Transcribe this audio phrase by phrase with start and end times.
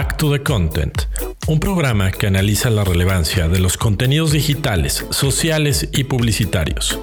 [0.00, 1.02] Back to the Content,
[1.46, 6.98] un programa que analiza la relevancia de los contenidos digitales, sociales y publicitarios.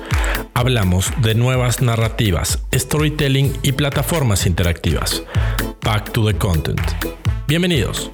[0.55, 5.21] Hablamos de nuevas narrativas, storytelling y plataformas interactivas.
[5.85, 6.81] Back to the Content.
[7.47, 8.11] Bienvenidos.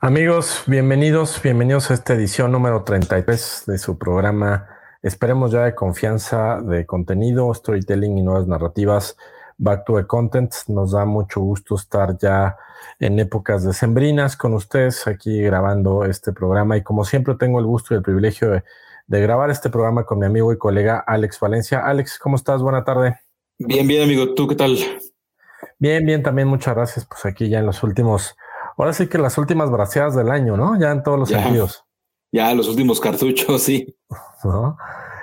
[0.00, 4.75] Amigos, bienvenidos, bienvenidos a esta edición número 33 de su programa
[5.06, 9.16] Esperemos ya de confianza de contenido, storytelling y nuevas narrativas.
[9.56, 10.52] Back to the Content.
[10.66, 12.56] Nos da mucho gusto estar ya
[12.98, 16.76] en épocas decembrinas con ustedes aquí grabando este programa.
[16.76, 18.64] Y como siempre tengo el gusto y el privilegio de,
[19.06, 21.86] de grabar este programa con mi amigo y colega Alex Valencia.
[21.86, 22.60] Alex, ¿cómo estás?
[22.60, 23.16] Buena tarde.
[23.60, 24.34] Bien, bien, amigo.
[24.34, 24.76] ¿Tú qué tal?
[25.78, 27.06] Bien, bien, también muchas gracias.
[27.06, 28.36] Pues aquí ya en los últimos
[28.76, 30.76] ahora sí que las últimas braceadas del año, ¿no?
[30.80, 31.85] Ya en todos los sentidos.
[32.36, 33.96] Ya, los últimos cartuchos, sí.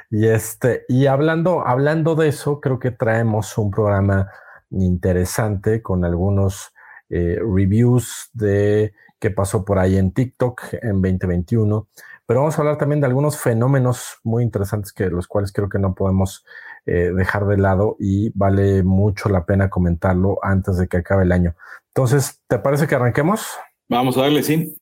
[0.10, 4.32] Y este, y hablando, hablando de eso, creo que traemos un programa
[4.72, 6.74] interesante con algunos
[7.12, 11.88] eh, reviews de qué pasó por ahí en TikTok en 2021.
[12.26, 15.78] Pero vamos a hablar también de algunos fenómenos muy interesantes que los cuales creo que
[15.78, 16.44] no podemos
[16.88, 21.32] eh, dejar de lado y vale mucho la pena comentarlo antes de que acabe el
[21.32, 21.56] año.
[21.90, 23.46] Entonces, ¿te parece que arranquemos?
[23.88, 24.76] Vamos a darle, sí.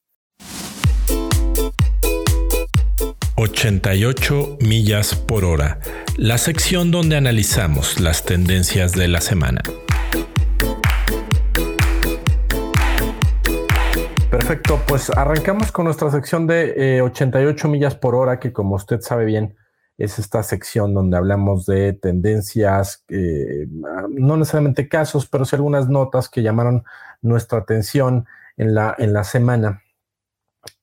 [3.43, 5.79] 88 millas por hora,
[6.15, 9.63] la sección donde analizamos las tendencias de la semana.
[14.29, 19.01] Perfecto, pues arrancamos con nuestra sección de 88 eh, millas por hora, que como usted
[19.01, 19.55] sabe bien,
[19.97, 23.65] es esta sección donde hablamos de tendencias, eh,
[24.09, 26.83] no necesariamente casos, pero sí algunas notas que llamaron
[27.23, 29.81] nuestra atención en la, en la semana.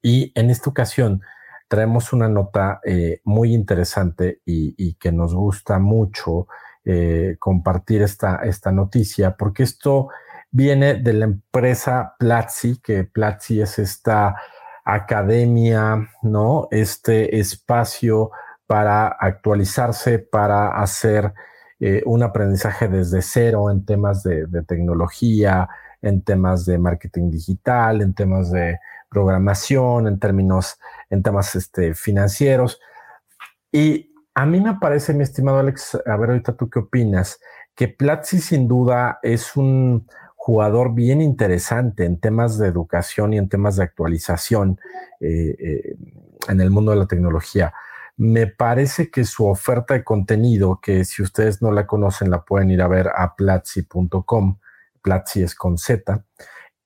[0.03, 1.23] Y en esta ocasión
[1.69, 6.49] traemos una nota eh, muy interesante y, que nos gusta mucho
[6.85, 10.09] eh, compartir esta, esta noticia, porque esto
[10.51, 14.37] viene de la empresa Platzi, que Platzi es esta
[14.85, 16.69] academia, ¿no?
[16.71, 18.31] Este espacio
[18.67, 21.35] para actualizarse, para hacer
[21.81, 25.69] eh, un aprendizaje desde cero en temas de, tecnología,
[26.03, 30.79] en temas de marketing digital, en temas de programación, en términos,
[31.11, 32.81] en temas este, financieros.
[33.73, 37.41] Y a mí me parece, mi estimado Alex, a ver ahorita tú qué opinas,
[37.75, 43.49] que Platzi sin duda es un jugador bien interesante en temas de educación y en
[43.49, 44.81] temas de actualización
[45.21, 45.97] eh, eh,
[46.49, 47.73] en el mundo de la tecnología
[48.19, 52.71] me parece que su oferta de contenido, que si ustedes no la conocen, la pueden
[52.71, 54.59] ir a ver a platzi.com,
[55.01, 56.25] Platzi es con Z,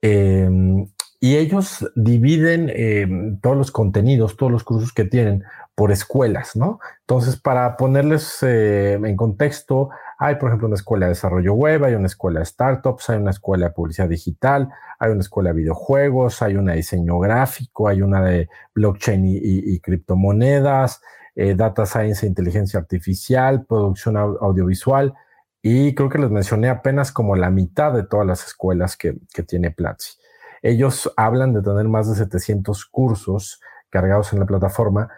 [0.02, 0.86] em,
[1.22, 5.44] y ellos dividen em, todos los contenidos, todos los cursos que tienen
[5.76, 6.80] por escuelas, ¿no?
[7.02, 11.94] Entonces, para ponerles eh, en contexto, hay, por ejemplo, una escuela de desarrollo web, hay
[11.94, 14.68] una escuela de startups, hay una escuela de publicidad digital,
[14.98, 19.78] hay una escuela de videojuegos, hay una de diseño gráfico, hay una de blockchain y
[19.78, 21.00] criptomonedas,
[21.34, 25.14] eh, data science e inteligencia artificial, producción audiovisual,
[25.62, 29.14] y creo que les mencioné apenas como la mitad de todas las escuelas que,
[29.46, 30.18] tiene Platzi.
[30.62, 35.10] Ellos hablan de tener más de 700 cursos cargados en la plataforma,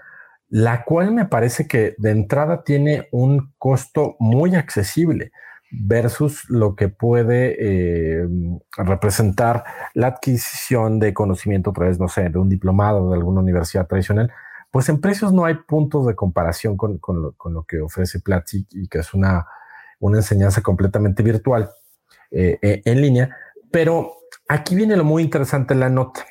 [0.48, 5.32] la cual me parece que de entrada tiene un costo muy accesible
[5.70, 8.28] versus lo que puede eh,
[8.76, 13.86] representar la adquisición de conocimiento a través, no sé, de un diplomado de alguna universidad
[13.86, 14.32] tradicional,
[14.70, 18.98] pues en precios no hay puntos de comparación con, lo, que ofrece Platzi y que
[18.98, 19.46] es una,
[20.00, 21.70] una enseñanza completamente virtual
[22.30, 23.36] eh, eh, en línea.
[23.70, 26.24] Pero aquí viene lo muy interesante la nota.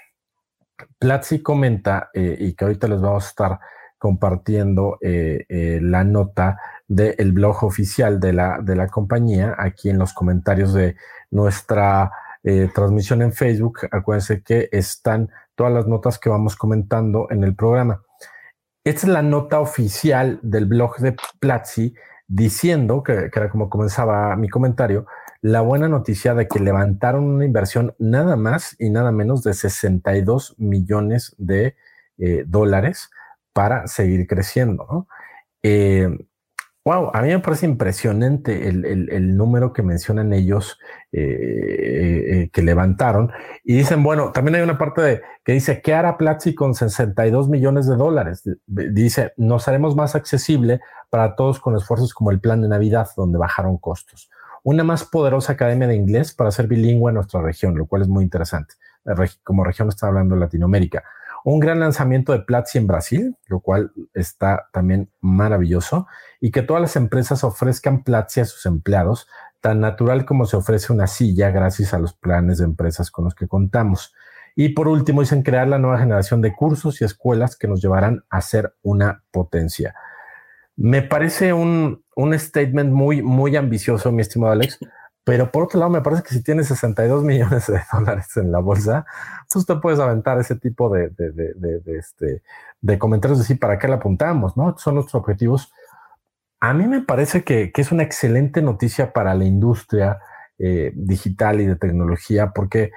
[0.99, 3.59] Platzi comenta, eh, y que ahorita les vamos a estar
[3.97, 10.73] compartiendo la nota del blog oficial de la, de la compañía aquí en los comentarios
[10.73, 10.97] de
[11.31, 12.11] nuestra
[12.75, 13.87] transmisión en Facebook.
[13.91, 18.01] Acuérdense que están todas las notas que vamos comentando en el programa.
[18.85, 21.93] Esta es la nota oficial del blog de Platzi
[22.27, 25.05] diciendo, que, era como comenzaba mi comentario,
[25.43, 30.55] la buena noticia de que levantaron una inversión nada más y nada menos de 62
[30.57, 31.75] millones de
[32.17, 33.11] eh, dólares
[33.51, 34.87] para seguir creciendo.
[34.89, 35.07] ¿no?
[35.61, 36.07] Eh,
[36.85, 40.77] Wow, a mí me parece impresionante el, número que mencionan ellos
[41.13, 43.31] eh, que levantaron.
[43.63, 47.47] Y dicen, bueno, también hay una parte de, que dice, ¿qué hará Platzi con 62
[47.47, 48.43] millones de dólares?
[48.67, 53.37] Dice, nos haremos más accesible para todos con esfuerzos como el plan de Navidad, donde
[53.37, 54.29] bajaron costos.
[54.63, 58.07] Una más poderosa academia de inglés para ser bilingüe en nuestra región, lo cual es
[58.07, 58.75] muy interesante.
[59.43, 61.03] Como región está hablando Latinoamérica
[61.43, 66.07] un gran lanzamiento de Platzi en Brasil, lo cual está también maravilloso,
[66.39, 69.27] y que todas las empresas ofrezcan Platzi a sus empleados,
[69.59, 73.35] tan natural como se ofrece una silla gracias a los planes de empresas con los
[73.35, 74.13] que contamos.
[74.55, 78.23] Y por último, dicen crear la nueva generación de cursos y escuelas que nos llevarán
[78.29, 79.95] a ser una potencia.
[80.75, 84.79] Me parece un, un statement muy, muy ambicioso, mi estimado Alex,
[85.23, 88.59] pero por otro lado, me parece que si tienes 62 millones de dólares en la
[88.59, 89.05] bolsa,
[89.51, 92.43] pues te puedes aventar ese tipo de, de, de, de este,
[92.81, 94.57] de comentarios, decir, ¿para qué le apuntamos?
[94.57, 94.77] ¿No?
[94.77, 95.71] Son nuestros objetivos.
[96.59, 100.19] A mí me parece que, que es una excelente noticia para la industria
[100.59, 102.91] eh, digital y de tecnología, porque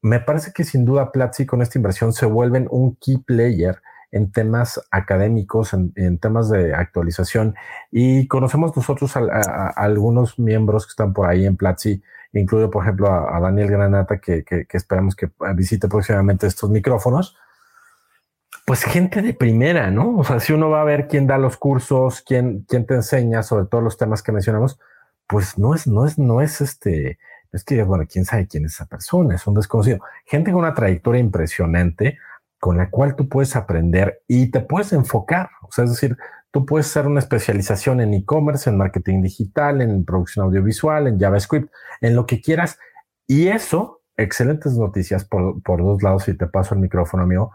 [0.00, 3.80] me parece que sin duda Platzi con esta inversión se vuelven un key player
[4.14, 7.56] en temas académicos, en, temas de actualización.
[7.90, 12.00] Y conocemos nosotros a, algunos miembros que están por ahí en Platzi,
[12.32, 17.36] incluido, por ejemplo, a, Daniel Granata, que, esperamos que visite próximamente estos micrófonos.
[18.64, 20.16] Pues gente de primera, ¿no?
[20.16, 23.42] O sea, si uno va a ver quién da los cursos, quién, quién te enseña
[23.42, 24.78] sobre todos los temas que mencionamos,
[25.26, 27.18] pues no es, no es, no es este,
[27.50, 29.98] es que, bueno, quién sabe quién es esa persona, es un desconocido.
[30.24, 32.18] Gente con una trayectoria impresionante,
[32.64, 35.50] con la cual tú puedes aprender y te puedes enfocar.
[35.60, 36.16] O sea, es decir,
[36.50, 41.70] tú puedes hacer una especialización en e-commerce, en marketing digital, en producción audiovisual, en JavaScript,
[42.00, 42.78] en lo que quieras.
[43.26, 47.52] Y eso, excelentes noticias por, dos lados, y te paso el micrófono, amigo.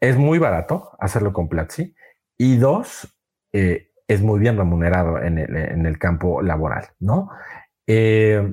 [0.00, 1.94] Es muy barato hacerlo con Platzi.
[2.36, 3.16] Y dos,
[3.52, 7.30] eh, es muy bien remunerado en el, en el campo laboral, ¿no?
[7.86, 8.52] Eh,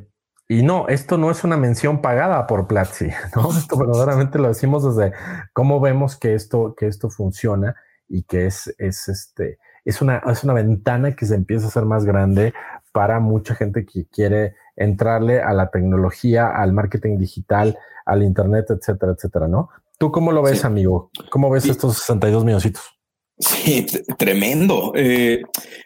[0.51, 3.51] y no, esto no es una mención pagada por Platzi, ¿no?
[3.51, 5.13] Esto verdaderamente lo decimos desde
[5.54, 7.75] cómo vemos que esto, que esto funciona
[8.07, 11.86] y que es, es, este, es, una, es una ventana que se empieza a hacer
[11.86, 12.56] más grande
[12.92, 19.12] para mucha gente que quiere entrarle a la tecnología, al marketing digital, al internet, etcétera,
[19.12, 19.69] etcétera, ¿no?
[20.00, 21.12] ¿Tú cómo lo ves, amigo?
[21.30, 23.00] ¿Cómo ves estos 62 minutos?
[23.38, 23.86] Sí,
[24.18, 24.94] tremendo.
[24.95, 25.44] Eh,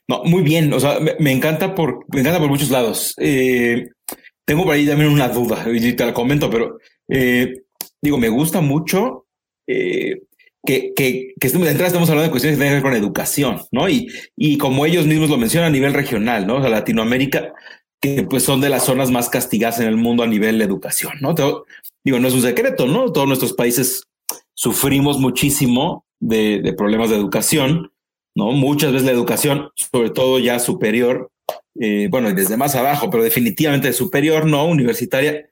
[0.07, 0.71] no, muy bien.
[0.71, 3.13] O sea, me, encanta por, me encanta por muchos lados.
[3.17, 3.89] Eh,
[4.45, 7.63] tengo por ahí también una duda, y te la comento, pero eh,
[8.01, 9.27] digo, me gusta mucho
[9.67, 10.21] eh,
[10.65, 13.61] que, que, que de entrada estamos hablando de cuestiones que tienen que ver con educación,
[13.71, 13.89] ¿no?
[13.89, 16.57] Y, y como ellos mismos lo mencionan a nivel regional, ¿no?
[16.57, 17.53] O sea, Latinoamérica,
[18.01, 21.13] que pues son de las zonas más castigadas en el mundo a nivel de educación,
[21.21, 21.33] ¿no?
[22.03, 23.11] digo, no es un secreto, ¿no?
[23.11, 24.03] Todos nuestros países
[24.53, 27.93] sufrimos muchísimo de, de problemas de educación,
[28.35, 28.51] ¿no?
[28.51, 31.31] Muchas veces la educación, sobre todo ya superior,
[31.79, 35.49] eh, bueno, desde más abajo, pero definitivamente de superior, no, universitaria,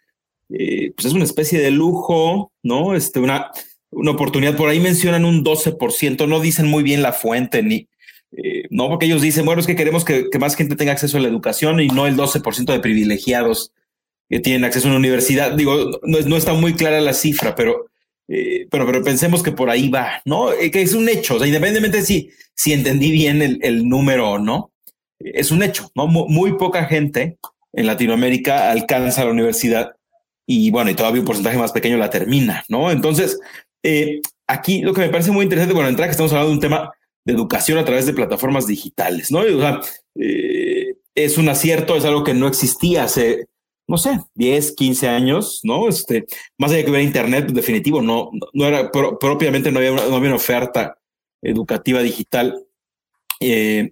[0.50, 2.96] eh, pues es una especie de lujo, ¿no?
[2.96, 3.52] Este, una,
[3.90, 7.88] una oportunidad, por ahí mencionan un 12%, no dicen muy bien la fuente, ni,
[8.38, 11.22] eh, no, porque ellos dicen, bueno, es que queremos que, más gente tenga acceso a
[11.22, 13.72] la educación y no el 12% de privilegiados
[14.30, 15.54] que tienen acceso a una universidad.
[15.54, 17.88] Digo, no, no está muy clara la cifra, pero,
[18.28, 20.50] pero, pero pensemos que por ahí va, ¿no?
[20.72, 24.30] que es un hecho, o sea, independientemente de si, si entendí bien el, el número
[24.30, 24.71] o no,
[25.26, 26.08] es un hecho, ¿no?
[26.08, 27.38] Muy, poca gente
[27.74, 29.96] en Latinoamérica alcanza la universidad
[30.46, 32.92] y bueno, y todavía un porcentaje más pequeño la termina, ¿no?
[32.92, 33.40] Entonces,
[33.84, 36.62] eh, aquí lo que me parece muy interesante, bueno, entrar que estamos hablando de un
[36.62, 36.92] tema
[37.24, 39.40] de educación a través de plataformas digitales, ¿no?
[39.40, 39.80] O sea,
[40.16, 43.48] eh, es un acierto, es algo que no existía hace,
[43.88, 45.88] no sé, 10, 15 años, ¿no?
[45.88, 46.26] Este,
[46.58, 50.34] más allá que ver internet, definitivo, no, no era propiamente, no había, una, no había
[50.34, 50.98] oferta
[51.42, 52.66] educativa digital.
[53.40, 53.92] Eh,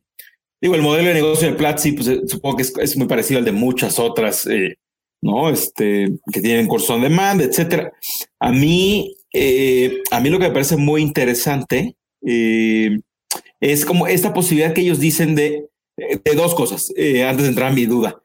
[0.62, 3.46] Digo, el modelo de negocio de Platzi, pues eh, supongo que es, muy parecido al
[3.46, 4.76] de muchas otras, eh,
[5.22, 5.50] ¿no?
[5.50, 7.94] Este, que tienen curso on demand, etcétera.
[8.40, 14.74] A mí, eh, a mí lo que me parece muy interesante es como esta posibilidad
[14.74, 18.22] que ellos dicen de, de dos cosas, antes de entrar a mi duda.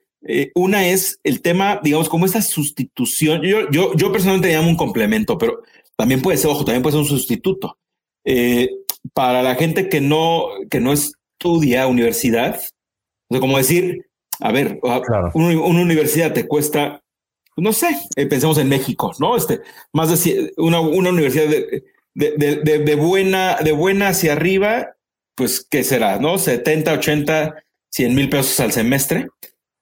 [0.57, 3.43] una es el tema, digamos, como esta sustitución.
[3.43, 5.63] Yo, yo, yo personalmente llamo un complemento, pero
[5.97, 7.79] también puede ser, ojo, también puede ser un sustituto.
[9.13, 11.13] para la gente que no, que no es
[11.45, 14.07] estudia universidad, o sea, como decir,
[14.41, 14.81] a ver,
[15.35, 17.03] una, universidad te cuesta,
[17.59, 19.37] no sé, eh, pensemos en México, ¿no?
[19.37, 19.61] Este,
[19.93, 21.85] más de una, una universidad de,
[22.15, 24.97] de, de, buena, de buena hacia arriba,
[25.35, 26.19] pues, ¿qué será?
[26.19, 26.39] ¿No?
[26.39, 27.55] 70, 80,
[27.91, 29.29] 100 mil pesos al semestre.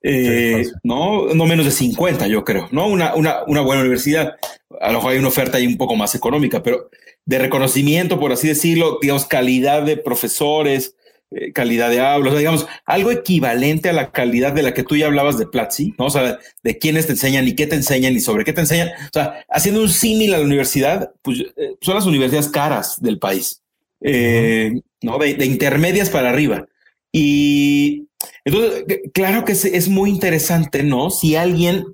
[0.02, 2.88] Eh, no, no menos de 50, yo creo, ¿no?
[2.88, 4.35] Una, una, una buena universidad.
[4.81, 6.90] A lo mejor hay una oferta ahí un poco más económica, pero
[7.25, 10.97] de reconocimiento, por así decirlo, digamos, calidad de profesores,
[11.35, 14.83] eh, calidad de habla, o sea, digamos, algo equivalente a la calidad de la que
[14.83, 16.07] tú ya hablabas de Platzi, ¿no?
[16.07, 18.89] O sea, de quiénes te enseñan y qué te enseñan y sobre qué te enseñan.
[18.89, 23.19] O sea, haciendo un símil a la universidad, pues eh, son las universidades caras del
[23.19, 23.62] país,
[24.03, 25.17] eh, ¿no?
[25.17, 26.67] De, intermedias para arriba.
[27.12, 28.09] Y
[28.45, 28.85] entonces,
[29.15, 31.09] claro que es, muy interesante, ¿no?
[31.09, 31.87] Si alguien,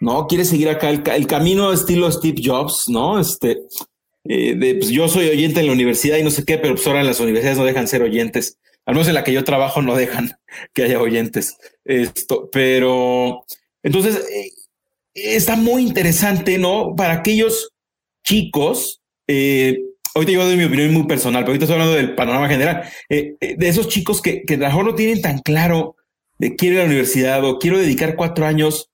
[0.00, 0.26] ¿no?
[0.26, 3.20] Quiere seguir acá el, camino estilo Steve Jobs, ¿no?
[3.20, 3.58] Este,
[4.24, 7.00] de, pues yo soy oyente en la universidad y no sé qué, pero pues ahora
[7.00, 8.56] en las universidades no dejan ser oyentes.
[8.90, 10.32] Al menos en la que yo trabajo no dejan
[10.74, 11.56] que haya oyentes.
[11.84, 13.44] Esto, pero
[13.84, 14.50] entonces eh,
[15.14, 16.96] está muy interesante, ¿no?
[16.96, 17.70] Para aquellos
[18.24, 19.78] chicos, eh,
[20.12, 23.56] ahorita yo doy mi opinión muy personal, pero ahorita estoy hablando del panorama general, de
[23.60, 25.94] esos chicos que, que a lo mejor no tienen tan claro
[26.38, 28.90] de quiero ir a la universidad o quiero dedicar cuatro años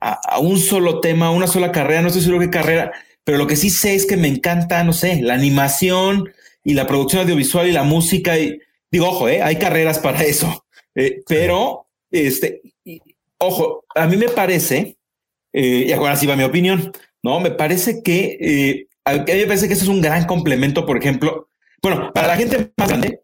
[0.00, 2.92] a, un solo tema, una sola carrera, no estoy seguro qué carrera,
[3.24, 6.30] pero lo que sí sé es que me encanta, no sé, la animación
[6.64, 8.38] y la producción audiovisual y la música.
[8.38, 10.64] Y digo, ojo, eh, hay carreras para eso,
[10.94, 12.62] eh, pero este,
[13.38, 14.96] ojo, a mí me parece,
[15.52, 16.92] eh, y ahora sí va mi opinión,
[17.22, 20.98] no, me parece que a mí me parece que eso es un gran complemento, por
[20.98, 21.48] ejemplo,
[21.82, 23.22] bueno, para la gente más grande,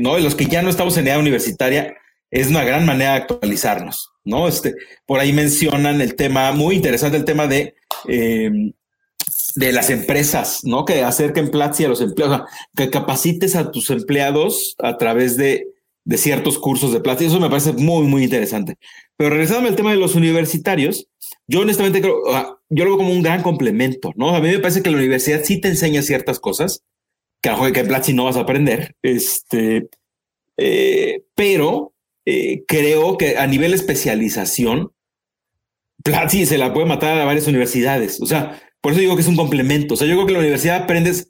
[0.00, 1.96] no, de los que ya no estamos en edad universitaria,
[2.34, 4.48] es una gran manera de actualizarnos, ¿no?
[4.48, 4.74] Este,
[5.06, 7.76] por ahí mencionan el tema, muy interesante el tema de,
[8.08, 8.72] eh,
[9.54, 10.84] de las empresas, ¿no?
[10.84, 12.42] Que acerquen Platzi a los empleados,
[12.76, 15.68] que capacites a tus empleados a través de,
[16.04, 17.26] de ciertos cursos de Platzi.
[17.26, 18.76] Eso me parece muy, muy interesante.
[19.16, 21.06] Pero regresando al tema de los universitarios,
[21.46, 22.16] yo honestamente creo,
[22.68, 24.34] yo lo veo como un gran complemento, ¿no?
[24.34, 26.82] A mí me parece que la universidad sí te enseña ciertas cosas
[27.40, 29.88] que a que en Platzi no vas a aprender, este,
[30.56, 31.92] eh, pero
[32.24, 34.92] eh, creo que a nivel especialización,
[36.02, 38.20] Platzi se la puede matar a varias universidades.
[38.20, 39.94] O sea, por eso digo que es un complemento.
[39.94, 41.26] O sea, yo creo que la universidad aprendes,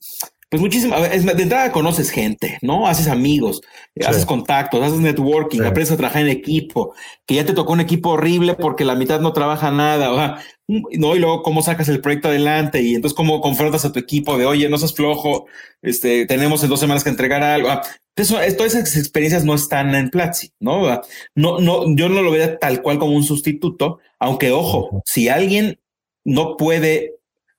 [0.51, 0.97] pues muchísimo.
[0.99, 2.89] De entrada conoces gente, ¿no?
[2.89, 3.61] Haces amigos,
[4.05, 8.09] haces contactos, haces networking, aprendes a trabajar en equipo, que ya te tocó un equipo
[8.11, 10.11] horrible porque la mitad no trabaja nada.
[10.11, 13.93] O sea, no, y luego cómo sacas el proyecto adelante y entonces cómo confrontas a
[13.93, 15.47] tu equipo de, oye, no seas flojo,
[15.81, 17.69] este, tenemos en dos semanas que entregar algo.
[17.69, 17.83] Ah,
[18.17, 20.89] eso, todas esas experiencias no están en Platzi, ¿no?
[21.37, 25.79] No, no, yo no lo veo tal cual como un sustituto, aunque ojo, si alguien
[26.25, 27.15] no puede,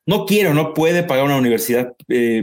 [0.06, 2.42] no quiere o no puede pagar una universidad, eh,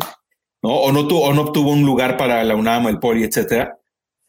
[0.63, 0.71] ¿no?
[0.71, 3.79] O no o no obtuvo un lugar para la UNAM, el POLI, etcétera.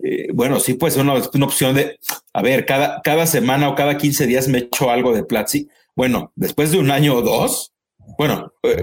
[0.04, 2.00] Eh, bueno, sí puede ser una, una, opción de,
[2.34, 6.32] a ver, cada, cada semana o cada 15 días me echo algo de Platzi bueno,
[6.36, 7.74] después de un año o dos,
[8.18, 8.82] bueno, eh,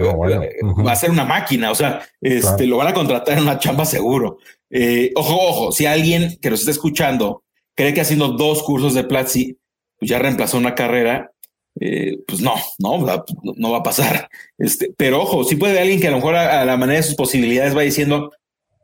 [0.87, 3.85] va a ser una máquina, o sea, este, lo van a contratar en una chamba
[3.85, 4.39] seguro.
[4.71, 7.43] Eh, ojo, ojo, si alguien que nos está escuchando
[7.75, 9.59] cree que haciendo dos cursos de Platzi
[9.99, 11.33] pues ya reemplazó una carrera,
[11.75, 12.99] pues no, no,
[13.57, 14.29] no va a pasar.
[14.59, 17.15] Este, pero ojo, si puede alguien que a lo mejor a, la manera de sus
[17.15, 18.33] posibilidades va diciendo,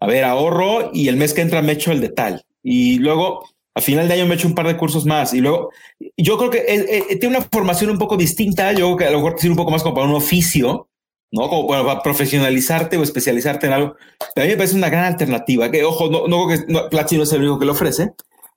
[0.01, 2.45] a ver, ahorro y el mes que entra me echo el de tal.
[2.63, 3.45] Y luego
[3.77, 5.71] a final de año me he hecho un par de cursos más y luego
[6.17, 8.73] yo creo que eh, eh, tiene una formación un poco distinta.
[8.73, 10.89] Yo creo que a lo mejor sirve un poco más como para un oficio,
[11.31, 13.97] no como para profesionalizarte o especializarte en algo.
[14.35, 15.71] A mí me parece una gran alternativa.
[15.71, 18.15] Que ojo, no, no creo que no, Platzi no es el único que lo ofrece,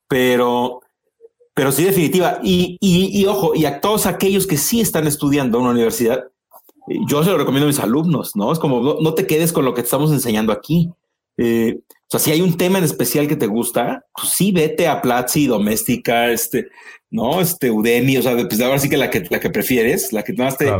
[0.07, 0.81] pero,
[1.59, 2.39] pero sí definitiva.
[2.41, 6.23] Y, y, y ojo, y a todos aquellos que sí están estudiando en una universidad,
[7.05, 9.65] yo se lo recomiendo a mis alumnos, no es como no, no te quedes con
[9.65, 10.89] lo que estamos enseñando aquí.
[11.35, 14.87] Eh, o sea, si hay un tema en especial que te gusta, pues sí, vete
[14.87, 16.69] a Platzi, Doméstica, este,
[17.11, 20.23] no, este, Udemy, o sea, pues ahora sí que la que, la que prefieres, la
[20.23, 20.71] que más te,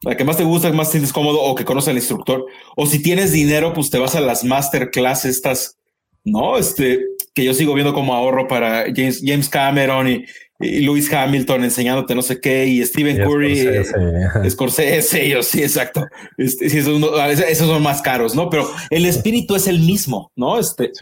[0.00, 2.46] la que más te gusta, que más te sientes cómodo o que conoce al instructor.
[2.76, 5.76] O si tienes dinero, pues te vas a las masterclass estas,
[6.24, 7.04] no, este,
[7.34, 10.24] que yo sigo viendo como ahorro para James, James Cameron y,
[10.60, 16.06] y Lewis Hamilton enseñándote no sé qué, y Stephen Curry, Scorsese, Scorsese yo, sí, exacto.
[16.38, 17.02] Este, sí, esos,
[17.48, 18.48] esos, son más caros, ¿no?
[18.48, 20.58] Pero el espíritu es el mismo, ¿no?
[20.58, 20.92] Este,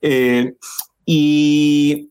[0.00, 0.54] eh,
[1.04, 2.10] y,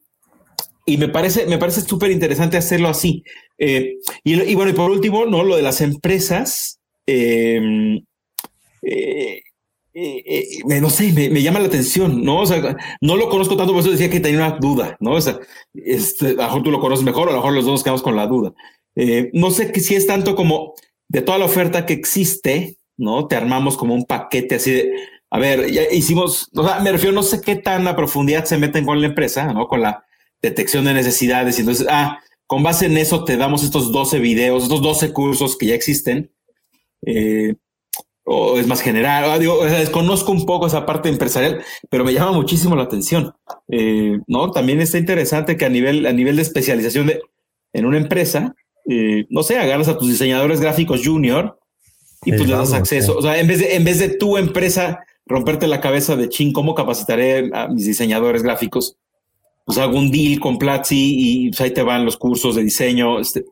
[0.86, 3.24] y me parece, me parece súper interesante hacerlo así.
[3.58, 5.44] Eh, y, y, bueno, y por último, ¿no?
[5.44, 6.80] Lo de las empresas.
[7.08, 8.00] Eh,
[8.84, 9.42] eh
[9.93, 12.41] eh, eh, no sé, me, llama la atención, ¿no?
[12.41, 15.12] O sea, no lo conozco tanto, por eso decía que tenía una duda, ¿no?
[15.12, 15.39] O sea,
[15.74, 18.15] este, a lo mejor tú lo conoces mejor, a lo mejor los dos quedamos con
[18.15, 18.53] la duda.
[18.95, 20.74] Eh, no sé que si es tanto como
[21.10, 23.27] de toda la oferta que existe, ¿no?
[23.27, 24.93] Te armamos como un paquete así de,
[25.29, 28.57] a ver, ya hicimos, o sea, me refiero, no sé qué tan a profundidad se
[28.57, 29.67] meten con la empresa, ¿no?
[29.67, 30.05] Con la
[30.41, 31.57] detección de necesidades.
[31.57, 35.57] Y entonces, ah, con base en eso te damos estos 12 videos, estos 12 cursos
[35.57, 36.31] que ya existen.
[37.05, 37.55] Eh,
[38.24, 39.40] o es más general.
[39.40, 43.34] Digo, desconozco un poco esa parte empresarial, pero me llama muchísimo la atención.
[43.68, 47.22] Eh, no, también está interesante que a nivel, a nivel de especialización de,
[47.74, 48.56] en una empresa,
[48.88, 51.60] eh, no sé, agarras a tus diseñadores gráficos junior
[52.24, 53.18] y pues le das acceso.
[53.18, 56.54] O sea, en vez de, en vez de tu empresa romperte la cabeza de ching,
[56.54, 58.98] ¿cómo capacitaré a mis diseñadores gráficos?
[59.66, 63.20] Pues hago un deal con Platzi y pues, ahí te van los cursos de diseño.
[63.20, 63.46] Este,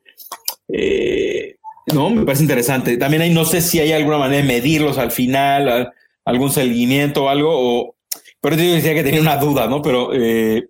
[0.68, 1.56] eh,
[1.94, 2.98] no, me parece interesante.
[2.98, 5.92] También hay, no sé si hay alguna manera de medirlos al final,
[6.26, 7.96] algún seguimiento o algo, o,
[8.42, 9.82] pero yo decía que tenía una duda, ¿no?
[9.82, 10.68] Pero, eh,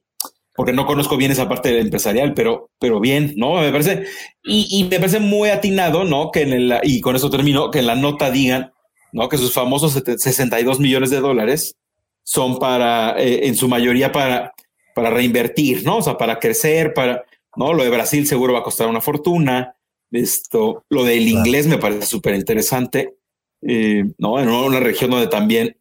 [0.55, 3.61] porque no conozco bien esa parte empresarial, pero, pero bien, ¿no?
[3.61, 4.05] Me parece,
[4.43, 6.31] y, me parece muy atinado, ¿no?
[6.31, 8.71] Que en el, y con eso termino, que en la nota digan
[9.11, 9.29] ¿no?
[9.29, 11.75] Que sus famosos 62 millones de dólares
[12.23, 14.53] son para, eh, en su mayoría para,
[14.93, 15.97] para reinvertir, ¿no?
[15.97, 17.23] O sea, para crecer, para,
[17.55, 17.73] ¿no?
[17.73, 19.75] Lo de Brasil seguro va a costar una fortuna.
[20.11, 23.15] Esto, lo del inglés me parece súper interesante,
[23.61, 24.39] eh, ¿no?
[24.39, 25.77] En una región donde también,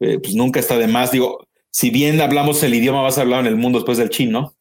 [0.00, 1.12] eh, pues nunca está de más.
[1.12, 4.54] Digo, si bien hablamos el idioma más hablado en el mundo después del chino,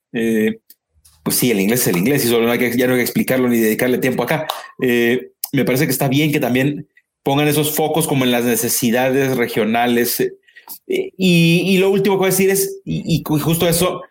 [1.24, 3.00] pues sí, el inglés es el inglés y solo no hay que, ya no hay
[3.00, 4.48] que explicarlo ni dedicarle tiempo acá.
[4.80, 6.88] me parece que está bien que también
[7.26, 10.20] pongan esos focos como en las necesidades regionales.
[10.88, 14.04] Eh, y, lo último que voy a decir es, y, justo eso,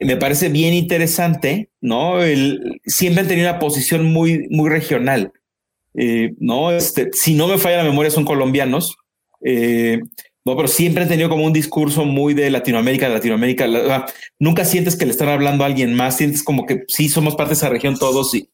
[0.00, 2.22] me parece bien interesante, ¿no?
[2.22, 5.32] El, siempre han tenido una posición muy, muy regional,
[5.94, 6.70] eh, ¿no?
[6.70, 8.96] Este, si no me falla la memoria, son colombianos,
[9.44, 10.00] eh,
[10.44, 14.06] no, pero siempre han tenido como un discurso muy de Latinoamérica, Latinoamérica.
[14.38, 17.50] nunca sientes que le están hablando a alguien más, sientes como que sí somos parte
[17.50, 18.48] de esa región todos y,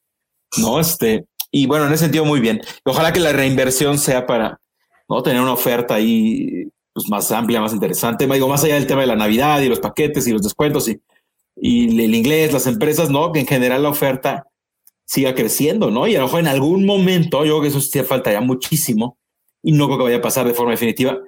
[0.58, 0.80] ¿no?
[0.80, 2.60] Este, y bueno, en ese sentido, muy bien.
[2.84, 4.60] Ojalá que la reinversión sea para
[5.08, 5.22] ¿no?
[5.22, 8.26] tener una oferta ahí pues, más amplia, más interesante.
[8.26, 11.00] Digo, más allá del tema de la Navidad y los paquetes y los descuentos y,
[11.56, 13.32] y el inglés, las empresas, ¿no?
[13.32, 14.46] Que en general la oferta
[15.04, 16.06] siga creciendo, ¿no?
[16.06, 19.18] Y a lo mejor en algún momento, yo creo que eso sí falta ya muchísimo
[19.62, 21.18] y no creo que vaya a pasar de forma definitiva,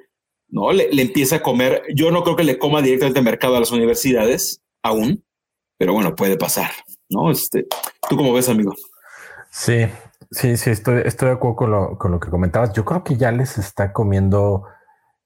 [0.49, 0.73] ¿no?
[0.73, 4.63] Le, empieza a comer, yo no creo que le coma directamente mercado a las universidades
[4.83, 5.25] aún,
[5.79, 6.71] pero bueno, puede pasar,
[7.09, 7.31] ¿no?
[7.31, 7.67] Este,
[8.09, 8.75] ¿Tú cómo ves, amigo?
[9.51, 9.87] Sí,
[10.31, 12.73] Sí, sí, estoy, estoy de acuerdo con lo, con lo que comentabas.
[12.73, 14.65] Yo creo que ya les está comiendo,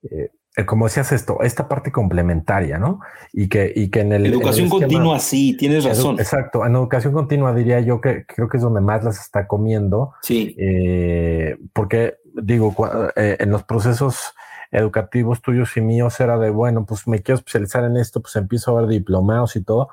[0.02, 0.30] eh,
[0.66, 3.00] como decías esto, esta parte complementaria, ¿no?
[3.32, 4.26] Y que, y que en el...
[4.26, 6.18] Educación continua, sí, tienes razón.
[6.18, 10.12] exacto, en educación continua diría yo que creo que es donde más las está comiendo.
[10.22, 10.54] Sí.
[10.58, 12.74] Eh, porque digo,
[13.16, 14.34] eh, en los procesos
[14.72, 18.76] educativos tuyos y míos era de, bueno, pues me quiero especializar en esto, pues empiezo
[18.76, 19.88] a ver diplomados y todo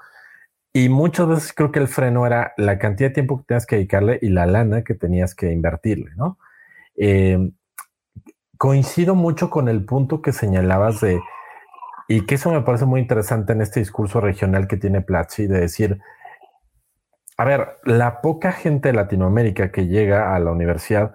[0.78, 3.78] y muchas veces creo que el freno era la cantidad de tiempo que tenías que
[3.78, 6.38] dedicarle y la lana que tenías que invertirle, ¿no?
[6.96, 7.52] Em,
[8.58, 11.20] coincido mucho con el punto que señalabas de,
[12.08, 15.60] y que eso me parece muy interesante en este discurso regional que tiene Platzi, de
[15.60, 16.00] decir,
[17.38, 21.14] a ver, la poca gente de Latinoamérica que llega a la universidad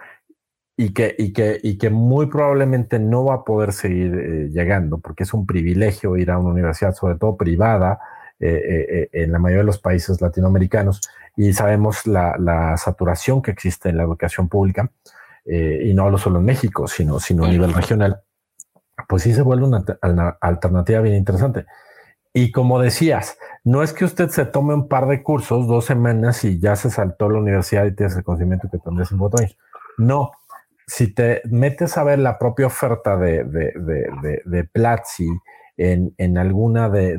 [0.77, 4.99] y que, y que, y que muy probablemente no va a poder seguir eh, llegando,
[4.99, 8.01] porque es un privilegio ir a una universidad, sobre todo privada,
[8.45, 11.01] eh, eh, en la mayoría de los países latinoamericanos
[11.37, 14.91] y sabemos la, saturación que existe en la educación pública
[15.45, 18.23] y no solo en México, sino, sino a nivel regional,
[19.09, 19.85] pues sí se vuelve una,
[20.41, 21.67] alternativa bien interesante.
[22.33, 26.45] Y como decías, no es que usted se tome un par de cursos, dos semanas
[26.45, 29.59] y ya se saltó la universidad y tienes el conocimiento que tendrías en cuatro años.
[29.99, 30.33] No,
[30.87, 35.29] si te metes a ver la propia oferta de, de, de, de Platzi,
[35.77, 37.19] en, alguna de,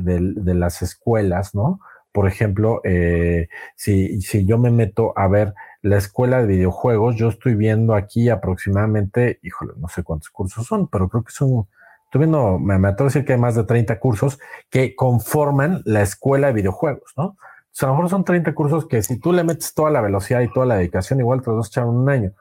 [0.54, 1.80] las escuelas, ¿no?
[2.12, 5.54] Por ejemplo, eh, si, si yo me meto a ver
[5.84, 10.88] la escuela de videojuegos, yo estoy viendo aquí aproximadamente, híjole, no sé cuántos cursos son,
[10.88, 11.68] pero creo que son,
[12.06, 14.38] estoy viendo, me, atrevo a decir que hay más de 30 cursos
[14.70, 17.36] que conforman la escuela de videojuegos, ¿no?
[17.70, 20.40] Sea, a lo mejor son 30 cursos que si tú le metes toda la velocidad
[20.40, 22.32] y toda la dedicación, igual te vas a echar un año.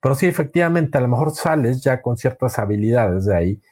[0.00, 3.62] Pero sí, efectivamente, a lo mejor sales ya con ciertas habilidades de ahí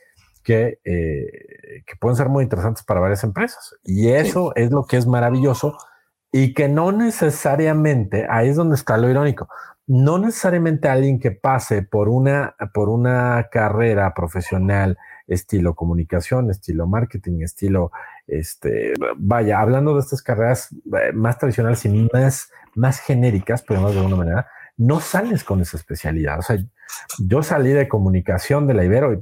[0.42, 3.76] que, eh, que pueden ser muy interesantes para varias empresas.
[3.84, 5.78] Y eso es lo que es maravilloso
[6.32, 9.48] y que no necesariamente, ahí es donde está lo irónico,
[9.86, 17.40] no necesariamente alguien que pase por una, por una carrera profesional estilo comunicación, estilo marketing,
[17.42, 17.92] estilo,
[18.26, 23.98] este, vaya, hablando de estas carreras eh, más tradicionales y más, más genéricas, podemos de
[23.98, 26.38] alguna manera, no sales con esa especialidad.
[26.38, 26.56] O sea,
[27.18, 29.20] yo salí de comunicación de la Ibero y,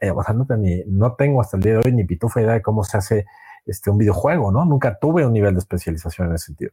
[0.00, 2.84] eh, o sea, no, tengo hasta el día de hoy ni pitufa idea de cómo
[2.84, 3.26] se hace
[3.66, 4.64] este, un videojuego, ¿no?
[4.64, 6.72] Nunca tuve un nivel de especialización en ese sentido.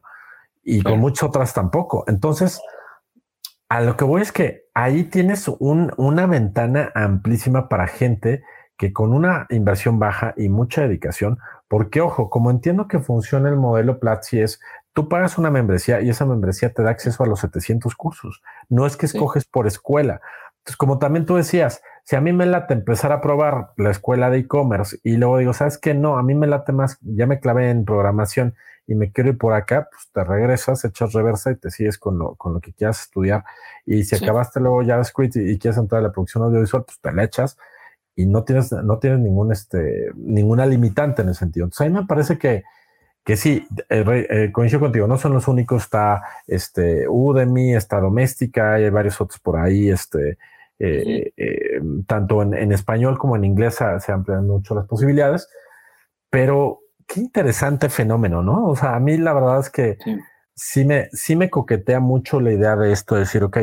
[0.62, 2.04] Y con muchas otras tampoco.
[2.08, 2.60] Entonces,
[3.68, 8.42] a lo que voy es que ahí tienes una ventana amplísima para gente
[8.76, 13.56] que con una inversión baja y mucha dedicación, porque ojo, como entiendo que funciona el
[13.56, 14.60] modelo Platzi es
[14.98, 18.42] Tú pagas una membresía y esa membresía te da acceso a los 700 cursos.
[18.68, 20.20] No es que escoges por escuela.
[20.58, 24.30] Entonces, como también tú decías, si a mí me late empezar a probar la escuela
[24.30, 25.92] de e-commerce y luego digo, ¿sabes qué?
[25.92, 28.54] No, a mí me late más, ya me clavé en programación
[28.86, 32.18] y me quiero ir por acá, pues te regresas, echas reversa y te sigues con
[32.18, 33.44] lo, con lo que quieras estudiar.
[33.84, 37.12] Y si acabaste luego JavaScript y, y, quieres entrar a la producción audiovisual, pues te
[37.12, 37.58] la echas
[38.16, 41.66] y no tienes, no tienes ningún, este, ninguna limitante en ese sentido.
[41.66, 42.64] Entonces, a mí me parece que,
[43.22, 48.72] que sí, eh, eh, coincido contigo, no son los únicos, está este Udemy, está Doméstica,
[48.72, 50.38] hay varios otros por ahí, este,
[50.78, 55.48] eh, tanto en, español como en inglés se, amplian mucho las posibilidades,
[56.30, 58.66] pero qué interesante fenómeno, ¿no?
[58.66, 59.98] O sea, a mí la verdad es que
[60.54, 63.58] sí, me, sí me coquetea mucho la idea de esto, de decir, ok,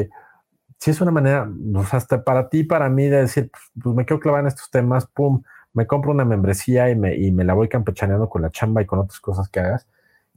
[0.79, 4.05] si es una manera, pues hasta para ti, para mí, de decir, pues, pues me
[4.05, 5.41] quiero clavar en estos temas, pum,
[5.73, 8.85] me compro una membresía y me, y me la voy campechaneando con la chamba y
[8.85, 9.87] con otras cosas que hagas.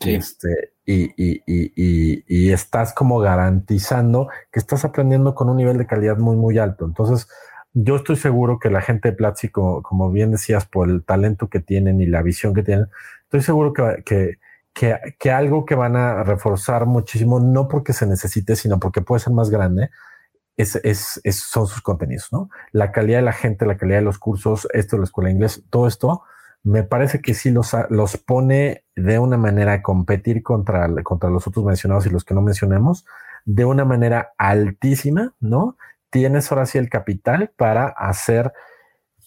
[0.00, 5.86] Este, y, y, y, y, estás como garantizando que estás aprendiendo con un nivel de
[5.86, 6.84] calidad muy, muy alto.
[6.84, 7.28] Entonces,
[7.72, 11.48] yo estoy seguro que la gente de Platzi, como, como bien decías, por el talento
[11.48, 12.86] que tienen y la visión que tienen,
[13.24, 14.38] estoy seguro que, que,
[14.72, 19.20] que, que algo que van a reforzar muchísimo, no porque se necesite, sino porque puede
[19.20, 19.90] ser más grande,
[20.56, 22.50] es, es, es, son sus contenidos, ¿no?
[22.72, 25.34] La calidad de la gente, la calidad de los cursos, esto de la escuela de
[25.34, 26.22] inglés, todo esto,
[26.62, 31.46] me parece que sí los, los pone de una manera a competir contra, contra los
[31.46, 33.04] otros mencionados y los que no mencionemos,
[33.44, 35.76] de una manera altísima, ¿no?
[36.10, 38.52] Tienes ahora sí el capital para hacer,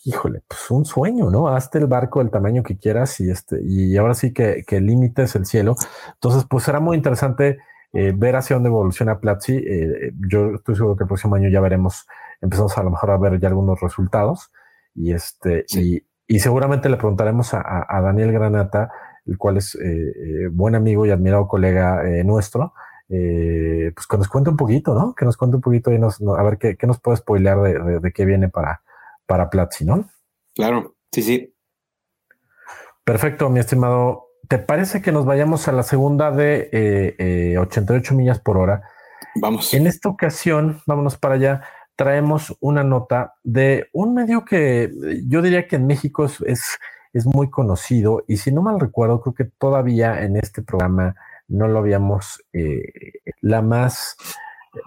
[0.04, 1.48] híjole, pues un sueño, ¿no?
[1.48, 4.86] Hazte el barco del tamaño que quieras y este, y ahora sí que, que el
[4.86, 5.76] límite es el cielo.
[6.14, 7.60] Entonces, pues será muy interesante
[7.94, 9.56] eh, ver hacia dónde evoluciona Platzi.
[9.58, 12.08] Eh, yo estoy seguro que el próximo año ya veremos,
[12.40, 14.52] empezamos a lo mejor a ver ya algunos resultados
[14.96, 16.04] y este, y,
[16.36, 18.92] y, seguramente le preguntaremos a, a, Daniel Granata,
[19.26, 22.74] el cual es eh, buen amigo y admirado colega nuestro,
[23.08, 25.14] pues que nos cuente un poquito, ¿no?
[25.14, 27.80] Que nos cuente un poquito y nos, a ver qué, qué, nos puede spoilear de,
[27.80, 28.82] de, de, qué viene para,
[29.26, 30.10] para Platzi, ¿no?
[30.56, 31.56] Claro, sí, sí.
[33.04, 38.18] Perfecto, mi estimado ¿Te parece que nos vayamos a la segunda de eh, 88 eh,
[38.18, 38.84] millas por hora?
[39.36, 39.74] Vamos.
[39.74, 41.62] En esta ocasión, vámonos para allá,
[41.96, 44.92] traemos una nota de un medio que
[45.28, 46.42] yo diría que en México es,
[47.14, 51.16] es, muy conocido y si no mal recuerdo, creo que todavía en este programa
[51.48, 52.82] no lo habíamos eh,
[53.42, 54.16] la más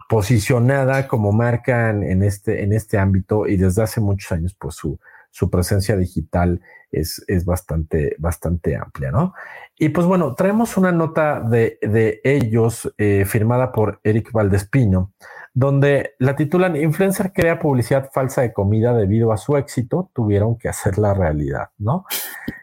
[0.08, 4.98] posicionada como marca en, este, en este ámbito y desde hace muchos años, pues su,
[5.34, 6.60] su presencia digital
[6.92, 9.34] es, es bastante, bastante amplia, ¿no?
[9.76, 15.12] Y pues bueno, traemos una nota de, de ellos eh, firmada por Eric Valdespino,
[15.52, 20.68] donde la titulan Influencer crea publicidad falsa de comida debido a su éxito, tuvieron que
[20.68, 22.04] hacer la realidad, ¿no?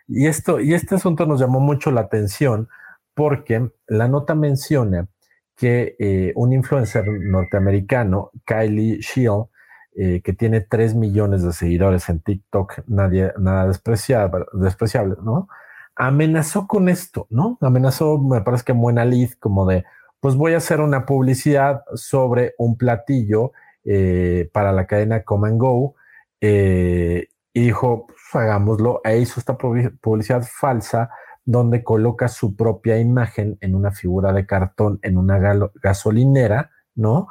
[0.07, 2.69] Y esto, y este asunto nos llamó mucho la atención
[3.13, 5.09] porque la nota menciona
[5.57, 9.47] que eh, un influencer norteamericano, Kylie Shield,
[9.95, 15.47] eh, que tiene 3 millones de seguidores en TikTok, nadie, nada despreciable, despreciable, ¿no?
[15.95, 17.57] Amenazó con esto, ¿no?
[17.61, 19.83] Amenazó, me parece que en buena lid, como de,
[20.19, 23.51] pues voy a hacer una publicidad sobre un platillo
[23.83, 25.95] eh, para la cadena Come Go.
[26.39, 29.01] Eh, y dijo, pues hagámoslo.
[29.03, 31.09] E hizo esta publicidad falsa
[31.43, 35.39] donde coloca su propia imagen en una figura de cartón en una
[35.81, 37.27] gasolinera, ¿no?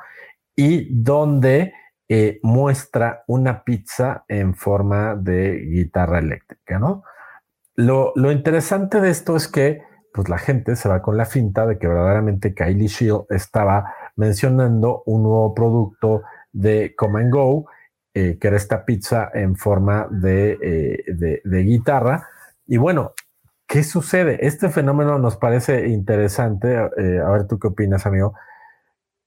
[0.57, 1.73] Y donde
[2.43, 7.05] muestra una pizza en forma de guitarra eléctrica, ¿no?
[7.77, 11.67] Lo, lo, interesante de esto es que pues la gente se va con la finta
[11.67, 17.67] de que verdaderamente Kylie Shield estaba mencionando un nuevo producto de Come and Go,
[18.13, 22.29] eh, que era esta pizza en forma de, eh, de, de guitarra.
[22.67, 23.13] Y bueno,
[23.67, 24.45] ¿qué sucede?
[24.47, 26.75] Este fenómeno nos parece interesante.
[26.97, 28.35] Eh, a ver, ¿tú qué opinas, amigo?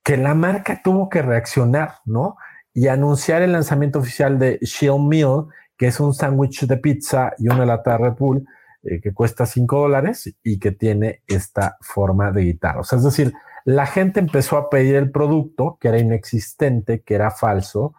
[0.04, 2.36] Que la marca tuvo que reaccionar, ¿no?
[2.74, 5.46] Y anunciar el lanzamiento oficial de Shield Meal,
[5.78, 8.46] que es un sándwich de pizza y una lata de Red Bull
[8.84, 12.82] eh, que cuesta 5 dólares y que tiene esta forma de guitarra.
[12.82, 13.34] O sea, es decir,
[13.66, 17.96] la gente empezó a pedir el producto que era inexistente, que era falso,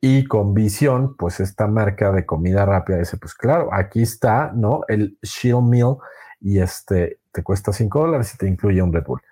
[0.00, 4.82] y con visión, pues esta marca de comida rápida dice, pues claro, aquí está, ¿no?
[4.86, 5.96] El Shield Meal
[6.40, 9.22] y este te cuesta 5 dólares y te incluye un Red Bull.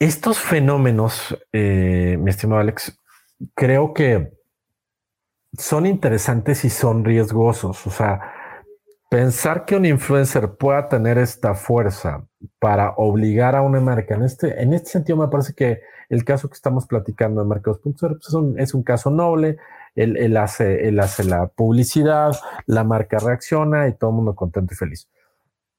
[0.00, 2.98] Estos fenómenos, eh, mi estimado Alex,
[3.54, 4.32] creo que
[5.58, 7.86] son interesantes y son riesgosos.
[7.86, 8.32] O sea,
[9.10, 12.26] pensar que un influencer pueda tener esta fuerza
[12.58, 16.48] para obligar a una marca, en este, en este sentido me parece que el caso
[16.48, 19.58] que estamos platicando de Mercados.0 pues es, un, es un caso noble,
[19.94, 22.32] él, él, hace, él hace la publicidad,
[22.66, 25.08] la marca reacciona y todo el mundo contento y feliz.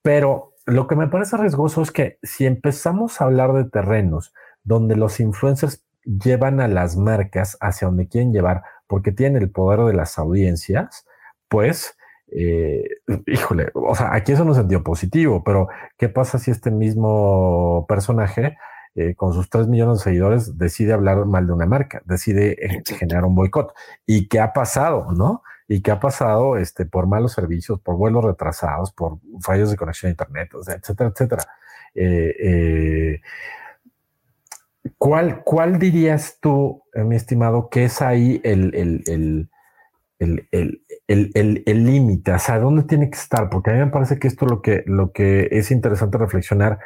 [0.02, 4.96] Pero lo que me parece riesgoso es que si empezamos a hablar de terrenos donde
[4.96, 9.93] los influencers llevan a las marcas hacia donde quieren llevar porque tienen el poder de
[9.93, 11.06] las audiencias,
[11.50, 11.98] pues,
[12.32, 12.84] eh,
[13.28, 15.67] híjole, o sea, aquí eso no es sentido positivo, pero
[15.98, 18.58] ¿qué pasa si este mismo personaje
[18.96, 22.84] eh, con sus 3 millones de seguidores decide hablar mal de una marca, decide eh,
[22.86, 23.74] generar un boicot?
[24.06, 25.43] ¿Y qué ha pasado, no?
[25.67, 30.08] ¿Y qué ha pasado este, por malos servicios, por vuelos retrasados, por fallos de conexión
[30.08, 31.43] a Internet, etcétera, etcétera?
[31.98, 33.22] eh,
[34.97, 39.50] ¿Cuál, ¿Cuál dirías tú, eh, mi estimado, que es ahí el, el,
[40.19, 42.32] el, el límite?
[42.34, 43.50] O sea, ¿dónde tiene que estar?
[43.50, 46.80] Porque a mí me parece que esto lo que, lo que es interesante reflexionar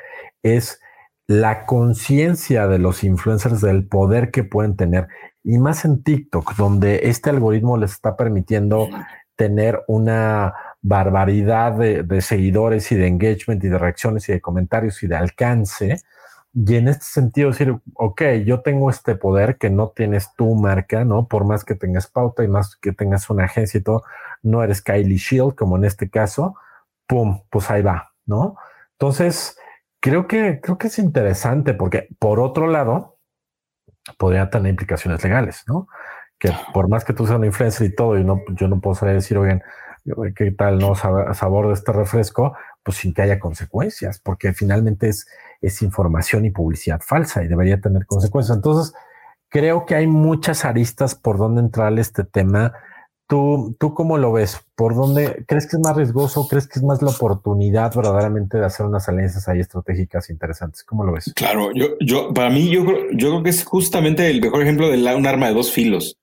[0.44, 0.80] es
[1.28, 5.08] la conciencia de los influencers del poder que pueden tener
[5.44, 8.88] y más en TikTok, donde este algoritmo les está permitiendo
[9.36, 15.08] tener una barbaridad de, seguidores y de engagement y de reacciones y de comentarios y
[15.08, 16.02] de alcance.
[16.54, 21.06] Y en este sentido decir, ok, yo tengo este poder que no tienes tu marca,
[21.06, 21.28] ¿no?
[21.28, 24.04] Por más que tengas pauta y más que tengas una agencia y todo,
[24.44, 26.56] no eres Kylie Shield, como en este caso,
[27.08, 28.58] pum, pues ahí va, ¿no?
[28.94, 29.58] Entonces,
[30.02, 33.18] creo que, creo que es interesante porque por otro lado,
[34.18, 35.88] podría tener implicaciones legales, ¿no?
[36.40, 38.96] Que por más que tú seas un influencer y todo, y no, yo no puedo
[38.96, 39.62] salir a decir, oigan,
[40.36, 40.96] qué tal, ¿no?
[40.96, 45.28] Sabor de este refresco, pues sin que haya consecuencias, porque finalmente es,
[45.62, 48.56] es información y publicidad falsa y debería tener consecuencias.
[48.56, 48.94] Entonces,
[49.50, 52.74] creo que hay muchas aristas por donde entrar este tema
[53.32, 54.60] ¿Tú, ¿Tú cómo lo ves?
[54.76, 56.50] ¿Por dónde crees que es más riesgoso?
[56.50, 60.84] ¿Crees que es más la oportunidad verdaderamente de hacer unas alianzas ahí estratégicas interesantes?
[60.84, 61.32] ¿Cómo lo ves?
[61.34, 62.84] Claro, yo, yo, para mí, yo,
[63.14, 66.18] yo creo que es justamente el mejor ejemplo de un arma de dos filos.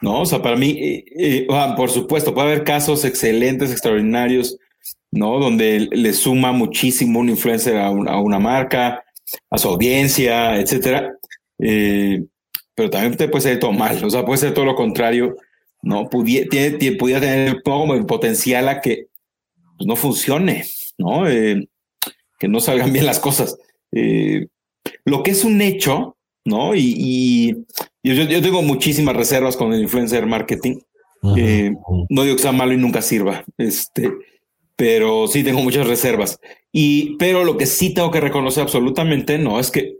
[0.00, 4.58] No, o sea, para mí, eh, eh, por supuesto, puede haber casos excelentes, extraordinarios,
[5.10, 5.38] ¿no?
[5.38, 9.04] Donde le suma muchísimo un influencer a, una marca,
[9.50, 11.16] a su audiencia, etcétera.
[11.58, 12.24] Eh,
[12.74, 15.36] pero también te puede ser todo mal, o sea, puede ser todo lo contrario
[15.82, 16.08] ¿no?
[16.10, 19.06] Pudiera, tiene, tener como el potencial a que
[19.76, 20.64] pues, no funcione,
[20.98, 21.24] ¿no?
[21.26, 23.56] Que no salgan bien las cosas.
[25.04, 26.15] Lo que es un hecho,
[26.46, 26.74] ¿no?
[26.74, 27.64] Y,
[28.02, 30.78] yo, tengo muchísimas reservas con el influencer marketing.
[31.36, 31.72] Eh,
[32.08, 34.12] no digo que sea malo y nunca sirva, este,
[34.76, 36.38] pero sí tengo muchas reservas.
[36.70, 39.98] Y, pero lo que sí tengo que reconocer absolutamente, no, es que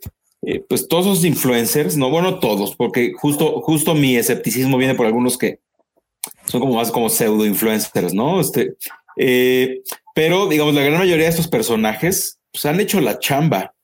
[0.69, 5.37] pues todos los influencers, no, bueno, todos, porque justo, justo mi escepticismo viene por algunos
[5.37, 5.59] que
[6.47, 8.41] son como más como pseudo influencers, ¿no?
[8.41, 8.75] Este,
[9.17, 9.83] eh,
[10.15, 13.75] pero digamos, la gran mayoría de estos personajes pues, han hecho la chamba,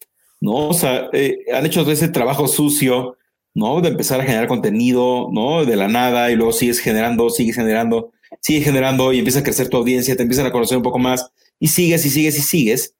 [0.43, 0.69] ¿no?
[0.69, 3.17] O sea, eh, han hecho ese trabajo sucio,
[3.55, 3.81] ¿no?
[3.81, 5.65] De empezar a generar contenido, ¿no?
[5.65, 9.69] De la nada y luego sigues generando, sigues generando, sigues generando y empieza a crecer
[9.69, 12.95] tu audiencia, te empiezan a conocer un poco más y sigues y sigues y sigues.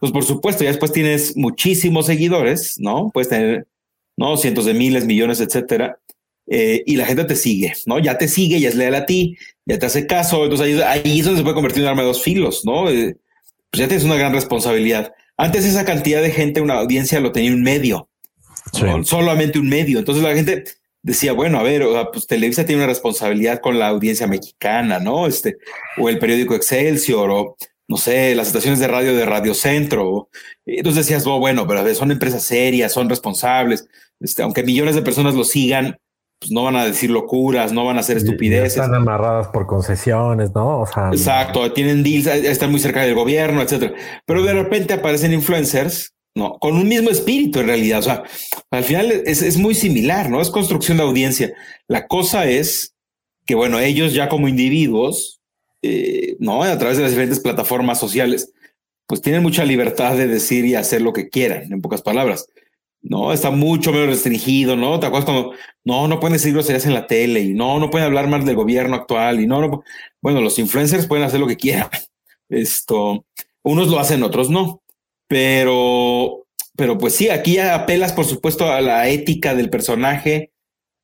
[0.00, 3.10] Pues por supuesto, ya después tienes muchísimos seguidores, ¿no?
[3.12, 3.66] Puedes tener,
[4.16, 4.38] ¿no?
[4.38, 5.98] Cientos de miles, millones, etcétera.
[6.46, 7.98] Eh, y la gente te sigue, ¿no?
[7.98, 11.18] Ya te sigue, ya es leal a ti, ya te hace caso, entonces ahí, ahí
[11.18, 12.88] es donde se puede convertir en un arma de dos filos, ¿no?
[12.88, 13.18] Eh,
[13.70, 15.12] pues ya tienes una gran responsabilidad.
[15.36, 18.08] Antes esa cantidad de gente, una audiencia lo tenía un medio,
[19.04, 19.98] solamente un medio.
[19.98, 20.64] Entonces la gente
[21.02, 25.26] decía, bueno, a ver, pues Televisa tiene una responsabilidad con la audiencia mexicana, ¿no?
[25.26, 25.56] Este,
[25.98, 27.56] o el periódico Excelsior, o
[27.88, 30.28] no sé, las estaciones de radio de Radio Centro.
[30.64, 33.86] Entonces decías, oh, bueno, pero son empresas serias, son responsables.
[34.20, 35.98] Este, aunque millones de personas lo sigan,
[36.38, 38.76] pues no van a decir locuras, no van a hacer estupideces.
[38.76, 40.80] están amarradas por concesiones, ¿no?
[40.80, 43.94] O sea, exacto, tienen deals, eh, están muy cerca del gobierno, etcétera.
[44.26, 48.00] Pero de repente aparecen influencers, no, con un mismo espíritu en realidad.
[48.00, 48.22] O sea,
[48.70, 51.54] al final es, muy similar, no es construcción de audiencia.
[51.88, 52.94] La cosa es
[53.46, 55.40] que, bueno, ellos ya como individuos,
[55.80, 58.52] eh, no a través de las diferentes plataformas sociales,
[59.06, 62.46] pues tienen mucha libertad de decir y hacer lo que quieran, en pocas palabras.
[63.08, 63.32] ¿No?
[63.32, 64.98] Está mucho menos restringido, ¿no?
[64.98, 65.52] ¿Te acuerdas cuando,
[65.84, 68.56] no, no pueden decir groserías en la tele y no, no pueden hablar más del
[68.56, 69.84] gobierno actual y no, no,
[70.20, 71.88] bueno, los influencers pueden hacer lo que quieran.
[72.48, 73.24] Esto,
[73.62, 74.82] unos lo hacen, otros no,
[75.28, 80.52] pero, pero pues sí, aquí apelas, por supuesto, a la ética del personaje,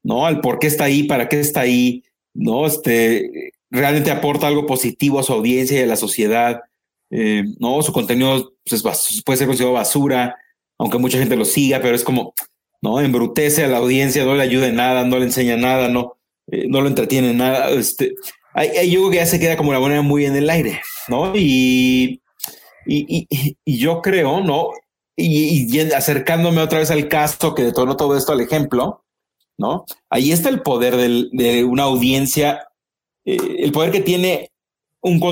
[0.03, 0.27] ¿no?
[0.27, 2.67] Al por qué está ahí, para qué está ahí, ¿no?
[2.67, 6.63] Este, realmente aporta algo positivo a su audiencia y a la sociedad,
[7.11, 7.83] eh, ¿no?
[7.83, 8.83] Su contenido pues,
[9.25, 10.37] puede ser considerado basura,
[10.83, 12.35] aunque mucha gente lo siga, pero es como,
[12.83, 13.01] ¿no?
[13.01, 16.17] Embrutece a la audiencia, no le ayuda nada, no le enseña nada, no,
[16.51, 17.71] eh, no lo entretiene en nada.
[17.71, 18.15] Este,
[18.53, 21.37] hay, yo creo que ya se queda como la moneda muy en el aire, ¿no?
[21.37, 22.21] Y,
[22.85, 23.29] y,
[23.65, 24.71] y, yo creo, ¿no?
[25.15, 29.05] Y, acercándome otra vez al caso que detonó todo esto al ejemplo,
[29.57, 29.85] ¿no?
[30.11, 32.67] Ahí está el poder de una audiencia,
[33.25, 34.51] eh, el poder que tiene
[35.01, 35.23] un,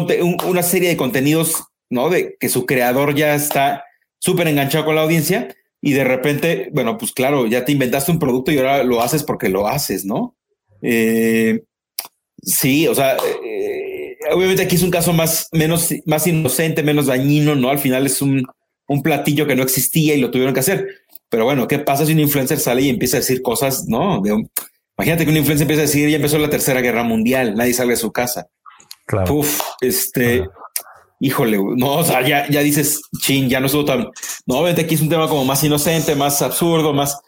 [0.46, 2.08] una serie de contenidos, ¿no?
[2.08, 3.82] De que su creador ya está
[4.20, 5.48] súper enganchado con la audiencia
[5.80, 9.24] y de repente, bueno, pues claro, ya te inventaste un producto y ahora lo haces
[9.24, 10.36] porque lo haces, ¿no?
[10.82, 11.62] Eh,
[12.42, 17.56] sí, o sea, eh, obviamente aquí es un caso más, menos, más inocente, menos dañino,
[17.56, 17.70] ¿no?
[17.70, 18.46] Al final es un,
[18.86, 20.86] un platillo que no existía y lo tuvieron que hacer.
[21.30, 24.22] Pero bueno, ¿qué pasa si un influencer sale y empieza a decir cosas, no?
[24.96, 27.92] imagínate que un influencer empieza a decir, ya empezó la tercera guerra mundial, nadie sale
[27.92, 28.48] de su casa.
[29.06, 29.32] Claro.
[29.34, 30.44] Uf, este,
[31.20, 34.08] híjole, no, o sea, ya, ya dices, chin, ya no es tan,
[34.46, 37.20] no, vente aquí es un tema como más inocente, más absurdo, más,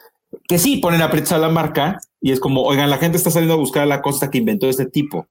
[0.49, 3.55] que sí ponen a a la marca y es como, oigan, la gente está saliendo
[3.55, 5.29] a buscar la cosa que inventó este tipo.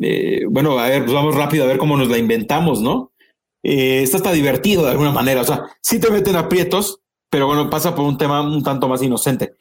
[0.00, 3.12] Eh, bueno, a ver, pues vamos rápido a ver cómo nos la inventamos, ¿no?
[3.62, 7.94] Eh, está divertido de alguna manera, o sea, si te meten aprietos, pero bueno, pasa
[7.94, 9.54] por un tema un tanto más inocente.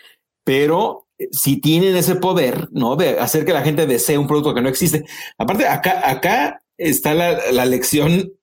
[0.44, 2.96] Pero eh, si tienen ese poder, ¿no?
[2.96, 5.06] De hacer que la gente desee un producto que no existe.
[5.38, 8.34] Aparte, acá, acá está la, lección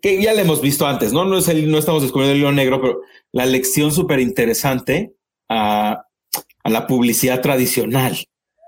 [0.00, 1.24] que ya la hemos visto antes, ¿no?
[1.24, 3.00] No, es el, no estamos descubriendo el hilo negro, pero
[3.32, 5.14] la lección súper interesante
[5.48, 6.04] a,
[6.62, 8.16] a, la publicidad tradicional.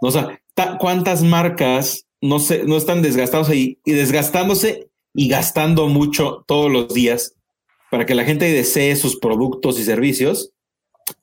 [0.01, 0.41] O sea,
[0.79, 7.35] ¿cuántas marcas no, se, no están desgastados y desgastándose y gastando mucho todos los días
[7.91, 10.53] para que la gente desee sus productos y servicios?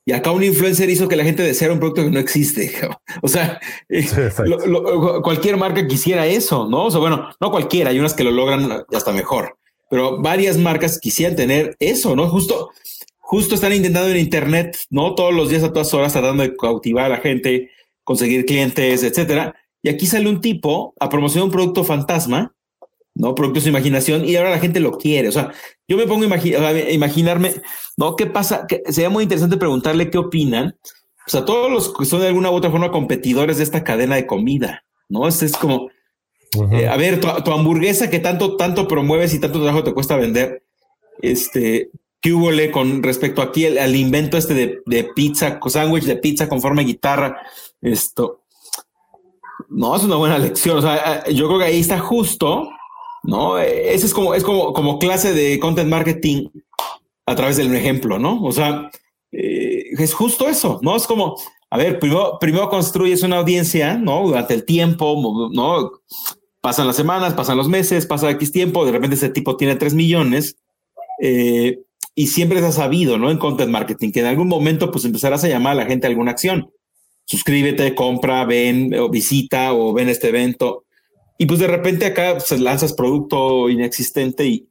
[0.04, 2.72] Y acá un influencer hizo que la gente deseara un producto que no existe.
[3.22, 4.06] O sea, eh,
[5.22, 6.84] cualquier marca quisiera eso, ¿no?
[6.84, 9.56] O sea, bueno, no cualquiera, hay unas que lo logran hasta mejor,
[9.90, 12.28] pero varias marcas quisieran tener eso, ¿no?
[12.28, 12.70] Justo,
[13.18, 15.14] justo están intentando en Internet, ¿no?
[15.14, 17.70] Todos los días a todas horas tratando de cautivar a la gente,
[18.04, 19.54] conseguir clientes, etcétera.
[19.82, 22.54] Y aquí sale un tipo a promocionar un producto fantasma,
[23.16, 23.34] ¿no?
[23.34, 25.28] Productos de imaginación y ahora la gente lo quiere.
[25.28, 25.52] O sea,
[25.88, 27.54] yo me pongo a, imaginarme,
[27.96, 28.14] ¿no?
[28.14, 28.66] ¿Qué pasa?
[28.68, 30.76] Que sería muy interesante preguntarle qué opinan.
[31.26, 34.14] O sea, todos los que son de alguna u otra forma competidores de esta cadena
[34.14, 35.26] de comida, ¿no?
[35.26, 35.88] Es, es como,
[36.72, 40.62] eh, a ver, tu, hamburguesa que tanto, tanto promueves y tanto trabajo te cuesta vender,
[41.20, 46.48] este, ¿qué hubo con respecto aquí al, invento este de, de pizza, sándwich de pizza
[46.48, 47.38] con forma de guitarra?
[47.80, 48.44] Esto,
[49.70, 50.78] no, es una buena lección.
[50.78, 52.68] O sea, eh, yo creo que ahí está justo
[53.26, 53.58] ¿no?
[53.58, 56.48] Ese es como, es como, como clase de content marketing
[57.26, 58.42] a través del ejemplo, ¿no?
[58.42, 58.90] O sea,
[59.32, 60.96] eh, es justo eso, ¿no?
[60.96, 61.36] Es como,
[61.70, 64.26] a ver, primero, primero construyes una audiencia, ¿no?
[64.26, 65.90] Durante el tiempo, ¿no?
[66.60, 69.94] Pasan las semanas, pasan los meses, pasa X tiempo, de repente ese tipo tiene 3
[69.94, 70.56] millones
[71.20, 71.80] eh,
[72.14, 73.30] y siempre se ha sabido, ¿no?
[73.30, 76.10] En content marketing, que en algún momento pues empezarás a llamar a la gente a
[76.10, 76.70] alguna acción.
[77.26, 80.85] Suscríbete, compra, ven o visita o ven este evento.
[81.38, 84.68] Y pues de repente acá se lanzas producto inexistente y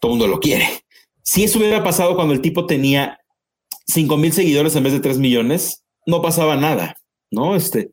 [0.00, 0.68] todo el mundo lo quiere.
[1.22, 3.18] Si eso hubiera pasado cuando el tipo tenía
[3.86, 6.96] 5 mil seguidores en vez de 3 millones, no pasaba nada,
[7.30, 7.56] ¿no?
[7.56, 7.90] Este,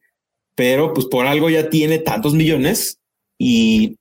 [0.56, 3.00] pero pues por algo ya tiene tantos millones
[3.38, 3.98] y,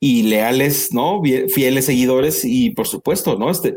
[0.00, 1.22] y leales, ¿no?
[1.22, 3.50] Fieles seguidores y por supuesto, ¿no?
[3.50, 3.76] Este,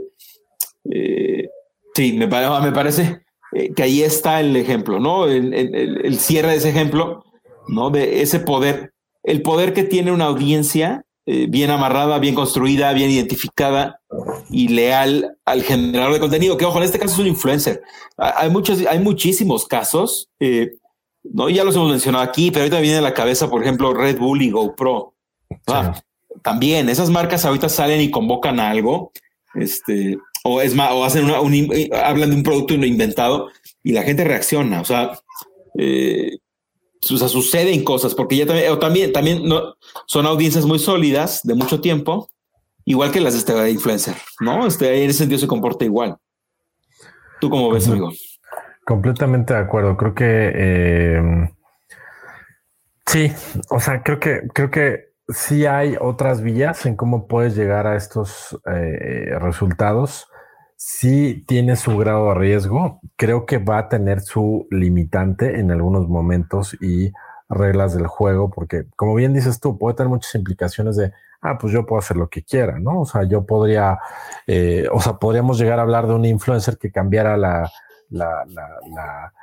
[0.92, 1.50] eh,
[1.94, 3.22] sí, me, me parece
[3.54, 5.28] eh, que ahí está el ejemplo, ¿no?
[5.28, 7.24] El, el, el, cierre de ese ejemplo,
[7.68, 7.90] ¿no?
[7.90, 8.95] De ese poder
[9.26, 14.00] el poder que tiene una audiencia eh, bien amarrada, bien construida, bien identificada
[14.52, 17.82] y leal al generador de contenido, que ojo, en este caso es un influencer.
[18.18, 20.78] Hay muchos, hay muchísimos casos, eh,
[21.24, 23.94] no, ya los hemos mencionado aquí, pero ahorita me viene a la cabeza, por ejemplo,
[23.94, 25.16] Red Bull y GoPro.
[25.66, 26.00] Ah,
[26.44, 29.12] también esas marcas ahorita salen y convocan algo,
[29.56, 31.38] este, o es más, o hacen una,
[32.04, 33.50] hablan de un producto inventado
[33.84, 34.82] y la gente reacciona.
[34.82, 35.20] O sea,
[35.80, 36.38] eh,
[37.12, 39.76] o sea, suceden cosas, porque ya también, también, también no,
[40.08, 42.30] son audiencias muy sólidas de mucho tiempo,
[42.86, 44.66] igual que las de este influencer, ¿no?
[44.66, 46.18] Este, en ese sentido se comporta igual.
[47.40, 48.12] ¿Tú cómo ves, amigo?
[48.86, 49.98] Completamente de acuerdo.
[49.98, 51.50] Creo que eh,
[53.06, 53.32] sí,
[53.70, 57.96] o sea, creo que, creo que sí hay otras vías en cómo puedes llegar a
[57.96, 60.28] estos eh, resultados
[60.76, 63.00] sí tiene su grado de riesgo.
[63.16, 67.12] Creo que va a tener su limitante en algunos momentos y
[67.50, 71.12] reglas del juego, porque como bien dices tú, puede tener muchas implicaciones de,
[71.42, 73.02] ah, pues yo puedo hacer lo que quiera, ¿no?
[73.02, 74.00] O sea, yo podría,
[74.48, 77.70] eh, o sea, podríamos llegar a hablar de un influencer que cambiara la,
[78.10, 79.34] la, la,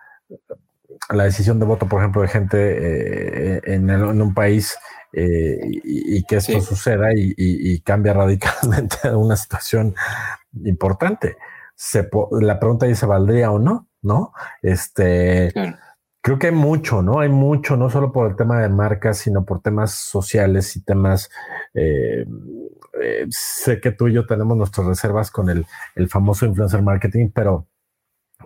[1.10, 4.76] la, decisión de voto, por ejemplo, de gente eh, en, un país
[5.12, 9.94] eh, y, que esto suceda y, y, cambia radicalmente una situación
[10.64, 11.36] importante.
[11.74, 12.08] Se,
[12.40, 13.88] la pregunta dice, ¿valdría o no?
[14.02, 14.32] ¿No?
[14.62, 15.52] Este,
[16.20, 17.20] creo que hay mucho, ¿no?
[17.20, 21.30] Hay mucho, no solo por el tema de marcas, sino por temas sociales y temas,
[21.74, 22.26] eh,
[23.00, 27.30] eh, sé que tú y yo tenemos nuestras reservas con el, el famoso influencer marketing,
[27.34, 27.66] pero,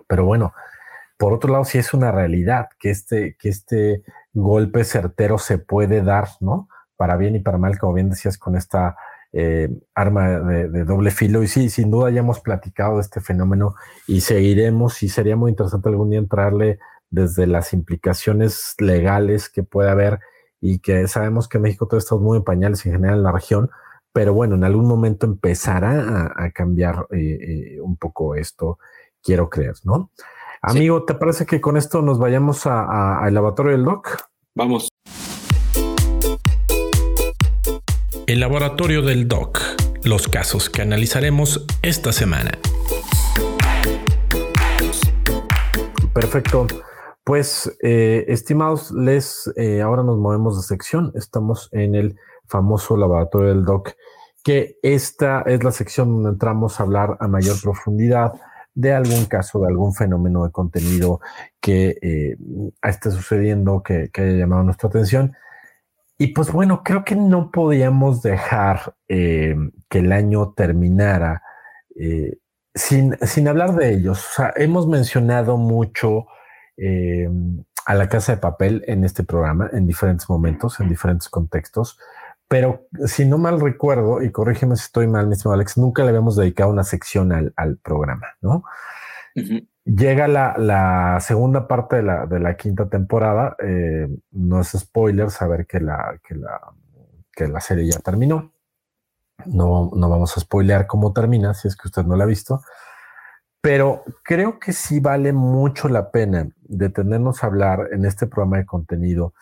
[0.07, 0.53] pero bueno,
[1.17, 6.03] por otro lado, sí es una realidad que este, que este golpe certero se puede
[6.03, 6.69] dar, ¿no?
[6.95, 8.95] Para bien y para mal, como bien decías, con esta
[9.33, 11.43] eh, arma de, doble filo.
[11.43, 13.75] Y sí, sin duda ya hemos platicado de este fenómeno
[14.07, 19.89] y seguiremos y sería muy interesante algún día entrarle desde las implicaciones legales que puede
[19.89, 20.19] haber
[20.59, 23.69] y que sabemos que México todo está muy en pañales en general en la región,
[24.11, 28.79] pero bueno, en algún momento empezará a, cambiar eh, eh, un poco esto,
[29.21, 30.11] quiero creer, ¿no?
[30.61, 34.09] Amigo, ¿te parece que con esto nos vayamos al laboratorio del doc?
[34.55, 34.89] Vamos.
[38.27, 39.57] El laboratorio del DOC,
[40.03, 42.51] los casos que analizaremos esta semana.
[46.13, 46.67] Perfecto.
[47.23, 51.13] Pues, eh, estimados, les eh, ahora nos movemos de sección.
[51.15, 52.17] Estamos en el
[52.47, 53.93] famoso laboratorio del DOC,
[54.43, 58.33] que esta es la sección donde entramos a hablar a mayor profundidad
[58.75, 61.21] de algún caso, de algún fenómeno de contenido
[61.61, 62.35] que eh,
[62.83, 65.33] esté sucediendo, que, haya llamado nuestra atención.
[66.17, 69.55] Y pues bueno, creo que no podíamos dejar eh,
[69.89, 71.43] que el año terminara
[71.95, 72.37] eh,
[72.73, 74.25] sin, sin, hablar de ellos.
[74.25, 76.27] O sea, hemos mencionado mucho
[77.87, 81.97] a la casa de papel en este programa, en diferentes momentos, en diferentes contextos.
[82.47, 86.09] Pero si no mal recuerdo, y corrígeme si estoy mal, mi estimado Alex, nunca le
[86.09, 88.63] habíamos dedicado una sección al, programa, ¿no?
[89.87, 93.55] Llega la, segunda parte de la, quinta temporada.
[93.59, 98.51] Eh, no es spoiler saber que la, la, la serie ya terminó.
[99.45, 102.61] No, vamos a spoilear cómo termina, si es que usted no la ha visto.
[103.61, 108.65] Pero creo que sí vale mucho la pena detenernos a hablar en este programa de
[108.65, 109.33] contenido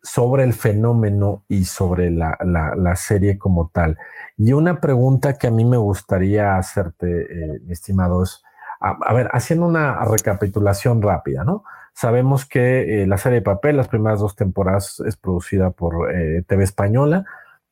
[0.00, 3.98] sobre el fenómeno y sobre la, serie como tal.
[4.36, 8.42] Y una pregunta que a mí me gustaría hacerte, eh, mi estimado, es,
[8.80, 11.64] a, ver, haciendo una recapitulación rápida, ¿no?
[11.94, 16.44] Sabemos que eh, la serie de papel, las primeras dos temporadas, es producida por eh,
[16.46, 17.24] TV Española,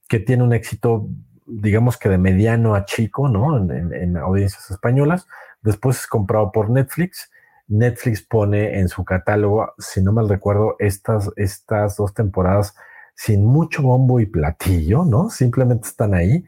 [0.09, 1.09] que tiene un éxito,
[1.47, 3.57] digamos que de mediano a chico, ¿no?
[3.57, 5.29] en audiencias españolas.
[5.63, 7.31] Después es comprado por Netflix
[7.69, 12.75] Netflix pone en su catálogo, si no mal recuerdo, estas, estas dos temporadas
[13.15, 15.31] sin mucho bombo y platillo, ¿no?
[15.31, 16.45] Simplemente están ahí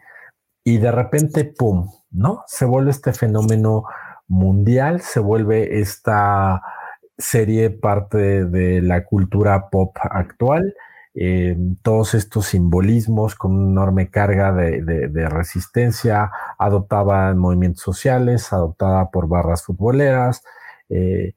[0.64, 2.44] y de repente, ¡pum!, ¿no?
[2.46, 3.84] Se vuelve este fenómeno
[4.28, 6.62] mundial, se vuelve esta
[7.16, 10.74] serie parte de la cultura pop actual.
[11.14, 19.10] Eh, todos estos simbolismos con una enorme carga de, resistencia, adoptada en movimientos sociales, adoptada
[19.10, 20.44] por barras futboleras,
[20.90, 21.34] eh,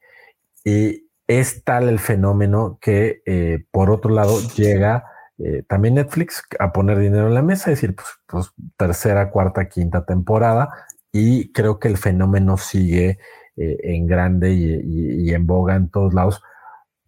[0.64, 5.04] y es tal el fenómeno que, eh, por otro lado, llega
[5.38, 9.68] eh, también Netflix a poner dinero en la mesa, es decir, pues, pues, tercera, cuarta,
[9.68, 10.68] quinta temporada,
[11.12, 13.18] y creo que el fenómeno sigue
[13.56, 16.42] en grande y, en boga en todos lados.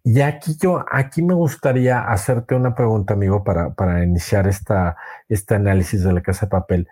[0.03, 4.95] Y aquí yo, aquí me gustaría hacerte una pregunta, amigo, para, para iniciar esta,
[5.27, 6.87] este análisis de la casa de papel.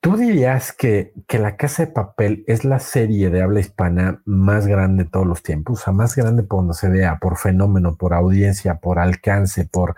[0.00, 4.66] ¿Tú dirías que, que, La Casa de Papel es la serie de habla hispana más
[4.66, 5.80] grande de todos los tiempos?
[5.80, 9.96] O sea, más grande por donde se vea, por fenómeno, por audiencia, por alcance, por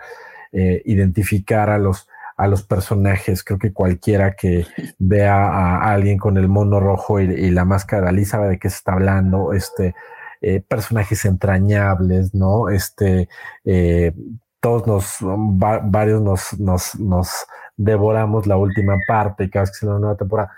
[0.51, 3.43] eh, identificar a los, a los personajes.
[3.43, 4.65] Creo que cualquiera que
[4.99, 8.93] vea a alguien con el mono rojo y, la máscara sabe de qué se está
[8.93, 9.53] hablando.
[9.53, 9.95] Este,
[10.41, 12.69] eh, personajes entrañables, ¿no?
[12.69, 13.29] Este,
[13.63, 14.13] eh,
[14.59, 17.29] todos nos, varios nos, nos, nos
[17.77, 20.51] devoramos la última parte cada vez que se una nueva temporada.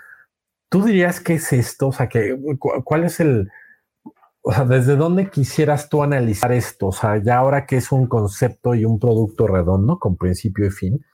[0.68, 1.88] ¿Tú dirías que es esto?
[1.88, 2.36] O sea, que,
[2.84, 3.48] ¿cuál es el,
[4.42, 6.88] o sea, desde dónde quisieras tú analizar esto?
[6.88, 10.70] O sea, ya ahora que es un concepto y un producto redondo con principio y
[10.70, 11.04] fin,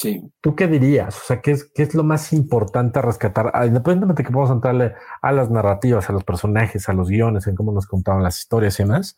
[0.00, 0.22] sí.
[0.40, 1.16] ¿tú qué dirías?
[1.16, 3.50] O sea, ¿qué es, qué es lo más importante a rescatar?
[3.54, 7.54] Ah, independientemente que podamos entrarle a las narrativas, a los personajes, a los guiones, en
[7.54, 9.16] cómo nos contaban las historias y demás,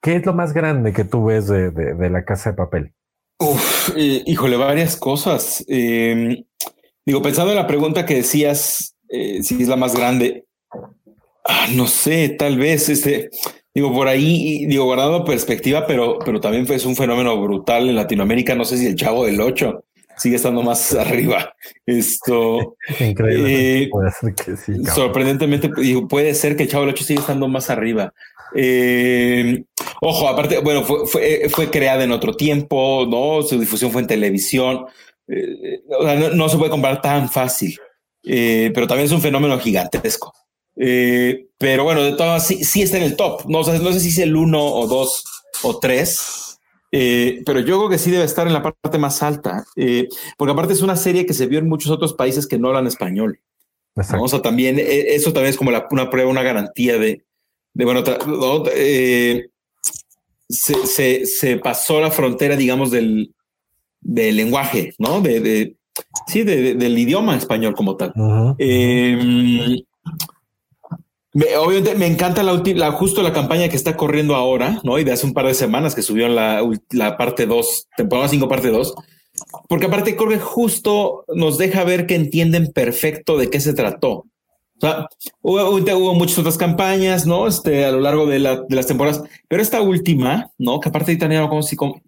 [0.00, 2.92] ¿qué es lo más grande que tú ves de, de la casa de papel?
[3.38, 5.62] Uf, eh, híjole, varias cosas.
[5.68, 6.44] Em,
[7.04, 10.46] digo, pensando en la pregunta que decías, eh, si es la más grande,
[11.44, 13.30] ah, no sé, tal vez, este,
[13.76, 18.54] digo, por ahí, digo, guardando perspectiva, pero, pero también fue un fenómeno brutal en Latinoamérica.
[18.54, 19.84] No sé si el chavo del 8
[20.16, 21.54] sigue estando más arriba.
[21.84, 23.82] Esto increíble.
[23.82, 24.82] Eh, puede ser que sí.
[24.82, 28.14] Sorprendentemente, digo, puede ser que el chavo del 8 sigue estando más arriba.
[28.54, 29.62] Eh,
[30.00, 33.42] ojo, aparte, bueno, fue, fue, creada en otro tiempo, ¿no?
[33.42, 34.86] Su difusión fue en televisión.
[35.28, 37.76] Eh, o sea, no, se puede comparar tan fácil,
[38.24, 40.32] eh, pero también es un fenómeno gigantesco.
[40.76, 43.46] Pero bueno, de todas sí, sí está en el top.
[43.46, 45.24] No, no sé si es el uno o dos
[45.62, 46.58] o tres,
[46.90, 49.64] pero yo creo que sí debe estar en la parte más alta,
[50.36, 52.86] porque aparte es una serie que se vio en muchos otros países que no hablan
[52.86, 53.40] español.
[54.20, 57.24] O sea, también eso también es como una prueba, una garantía de,
[57.72, 58.02] de bueno,
[58.74, 59.48] eh,
[60.48, 63.34] se, se, pasó la frontera, digamos, del,
[64.00, 65.20] del lenguaje, ¿no?
[65.20, 65.76] De, de
[66.26, 68.12] sí, del idioma español como tal.
[71.58, 74.98] Obviamente me encanta la, justo la campaña que está corriendo ahora, ¿no?
[74.98, 78.48] Y de hace un par de semanas que subió la, la parte 2, temporada 5,
[78.48, 78.94] parte 2.
[79.68, 84.24] Porque aparte creo justo nos deja ver que entienden perfecto de qué se trató.
[84.78, 85.08] O sea,
[85.40, 87.46] hubo, muchas otras campañas, ¿no?
[87.46, 90.80] Este, a lo largo de, las temporadas, pero esta última, ¿no?
[90.80, 92.02] Que aparte de italiano, como si como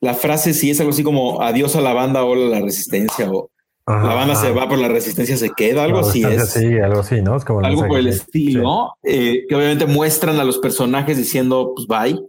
[0.00, 3.50] la frase sí es algo así como adiós a la banda, o la resistencia, o
[3.86, 6.50] la banda se va por la resistencia, se queda, algo así es.
[6.50, 7.36] Sí, algo así, ¿no?
[7.36, 11.88] Es como algo por el estilo, eh, que obviamente muestran a los personajes diciendo, pues
[11.88, 12.20] bye,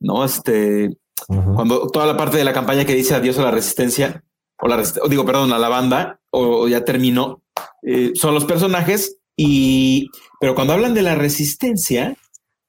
[0.00, 0.24] ¿no?
[0.24, 4.24] Este, cuando toda la parte de la campaña que dice adiós a la resistencia,
[4.58, 7.42] o la digo, perdón, a la banda, o, ya terminó,
[7.82, 10.08] eh, son los personajes y,
[10.40, 12.16] pero cuando hablan de la resistencia,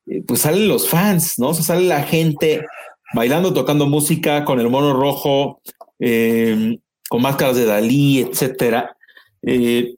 [0.06, 1.50] eh, pues salen los fans, ¿no?
[1.50, 2.66] O sea, sale la gente
[3.14, 5.62] bailando, tocando música con el mono rojo,
[6.00, 6.78] em,
[7.10, 8.98] con máscaras de Dalí, etcétera.
[9.42, 9.96] Eh,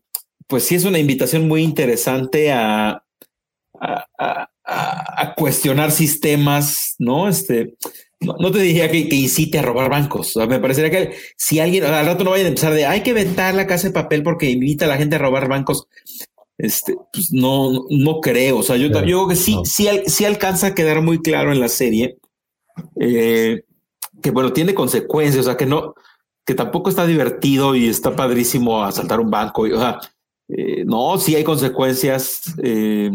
[0.47, 3.03] pues sí es una invitación muy interesante a,
[3.79, 7.29] a, cuestionar sistemas, ¿no?
[7.29, 7.75] Este,
[8.19, 10.35] no, te diría que, incite a robar bancos.
[10.35, 13.53] me parecería que si alguien al rato no vaya a empezar de hay que vetar
[13.53, 15.87] la casa de papel porque invita a la gente a robar bancos.
[16.57, 18.57] Este, pues no, no creo.
[18.57, 21.61] O sea, yo, yo creo que sí, sí, sí, alcanza a quedar muy claro en
[21.61, 22.17] la serie
[22.99, 23.61] eh,
[24.21, 25.45] que, bueno, tiene consecuencias.
[25.45, 25.93] O sea, que no,
[26.49, 29.61] que tampoco está divertido y está padrísimo asaltar un banco.
[29.61, 29.99] o sea,
[30.47, 32.41] eh, no, sí hay consecuencias.
[32.63, 33.11] Eh,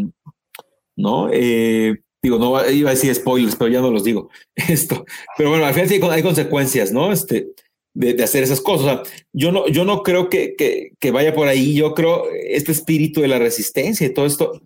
[0.95, 4.31] no, digo, no iba a decir spoilers, pero ya no los digo.
[4.55, 5.05] Esto,
[5.37, 7.11] pero bueno, al final sí hay consecuencias, ¿no?
[7.11, 7.49] Este,
[7.93, 9.01] de, hacer esas cosas.
[9.33, 11.75] yo no, yo no creo que, que, vaya por ahí.
[11.75, 14.63] Yo creo este espíritu de la resistencia y todo esto,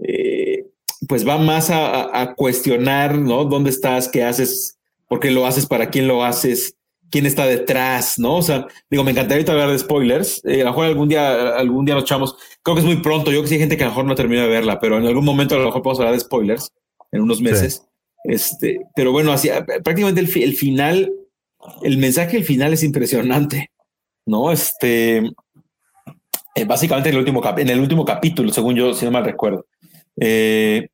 [0.00, 0.66] eh,
[1.06, 3.44] pues va más a, cuestionar, ¿no?
[3.44, 4.08] ¿Dónde estás?
[4.08, 4.80] ¿Qué haces?
[5.06, 5.66] ¿Por qué lo haces?
[5.66, 6.74] ¿Para quién lo haces?
[7.10, 8.18] ¿Quién está detrás?
[8.18, 8.36] ¿No?
[8.36, 10.42] O sea, digo, me encantaría hablar de spoilers.
[10.44, 12.36] Eh, a lo mejor algún día, algún día nos echamos.
[12.62, 13.30] Creo que es muy pronto.
[13.30, 14.98] Yo creo que sí hay gente que a lo mejor no terminó de verla, pero
[14.98, 16.72] en algún momento a lo mejor podemos hablar de spoilers
[17.12, 17.84] en unos meses.
[18.24, 19.48] Este, pero bueno, así
[19.82, 21.10] prácticamente el, el final
[21.82, 23.70] el mensaje al final es impresionante,
[24.26, 24.50] ¿no?
[24.52, 25.18] Este,
[26.54, 29.66] eh, básicamente en el, último en el último capítulo, según yo, si no mal recuerdo.
[30.20, 30.88] Eh,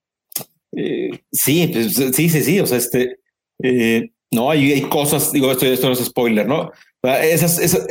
[0.72, 3.20] eh, sí, pues, sí, sí, sí, o sea, este,
[4.36, 6.70] no, hay, cosas, digo, esto, esto no es spoiler, ¿no?
[7.02, 7.86] Esas, esas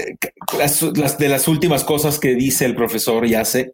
[0.57, 3.73] las, de las últimas cosas que dice el profesor y hace,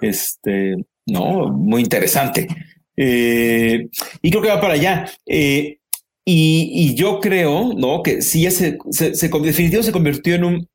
[0.00, 2.46] este, no, muy interesante.
[2.96, 5.10] y creo que va para allá.
[6.26, 8.02] Y, yo creo, ¿no?
[8.02, 10.68] Que sí, ya se, se convirtió en un,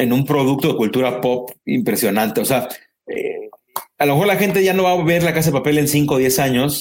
[0.00, 2.40] en un producto de cultura pop impresionante.
[2.40, 2.68] O sea,
[3.06, 3.50] eh,
[3.98, 5.88] a lo mejor la gente ya no va a ver la casa de papel en
[5.88, 6.80] 5 o 10 años.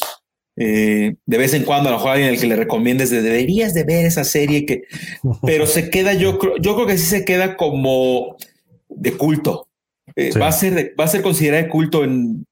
[0.62, 3.74] Eh, de vez en cuando, a lo mejor alguien el que le recomiendes de deberías
[3.74, 4.84] de ver esa serie que,
[5.44, 8.36] pero se queda, yo creo, yo creo que sí se queda como
[8.90, 9.68] de culto.
[10.16, 12.46] Eh, va a ser, va a ser considerada de culto en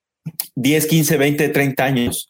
[0.56, 2.30] 10, 15, 20, 30 años.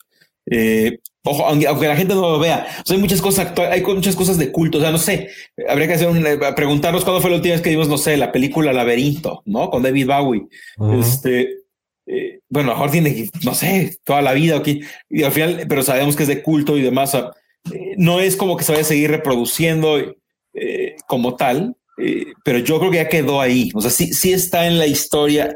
[0.50, 1.00] Eh,
[1.30, 4.78] Ojo, aunque, la gente no lo vea, hay muchas cosas hay muchas cosas de culto.
[4.78, 5.30] O sea, no sé,
[5.68, 6.24] habría que hacer un,
[6.56, 9.70] preguntarnos cuándo fue la última vez que vimos, no sé, la película Laberinto, ¿no?
[9.70, 10.48] Con David Bowie.
[10.98, 11.50] Este,
[12.08, 15.66] eh, bueno, a lo mejor tiene, no sé, toda la vida aquí, y al final,
[15.70, 17.14] pero sabemos que es de culto y demás.
[17.16, 20.16] Eh, no es como que se vaya a seguir reproduciendo
[21.06, 21.76] como tal,
[22.44, 23.70] pero yo creo que ya quedó ahí.
[23.76, 25.56] O sea, sí, sí está en la historia.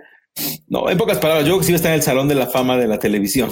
[0.68, 2.78] No, en pocas palabras, yo creo que sí está en el salón de la fama
[2.78, 3.52] de la televisión.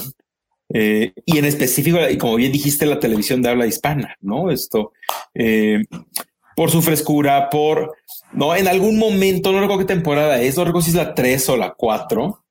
[0.72, 4.52] Eh, y en específico, y como bien dijiste, la televisión de habla hispana, ¿no?
[4.52, 4.94] Esto,
[5.34, 5.84] eh,
[6.56, 7.96] por su frescura, por,
[8.34, 11.50] no, en algún momento, no recuerdo qué temporada es, no recuerdo si es la 3
[11.50, 12.46] o la 4.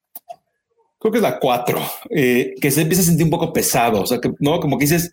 [1.01, 1.81] Creo que es la 4,
[2.11, 4.59] eh, que se empieza a sentir un poco pesado, o sea, que, ¿no?
[4.59, 5.13] Como que dices,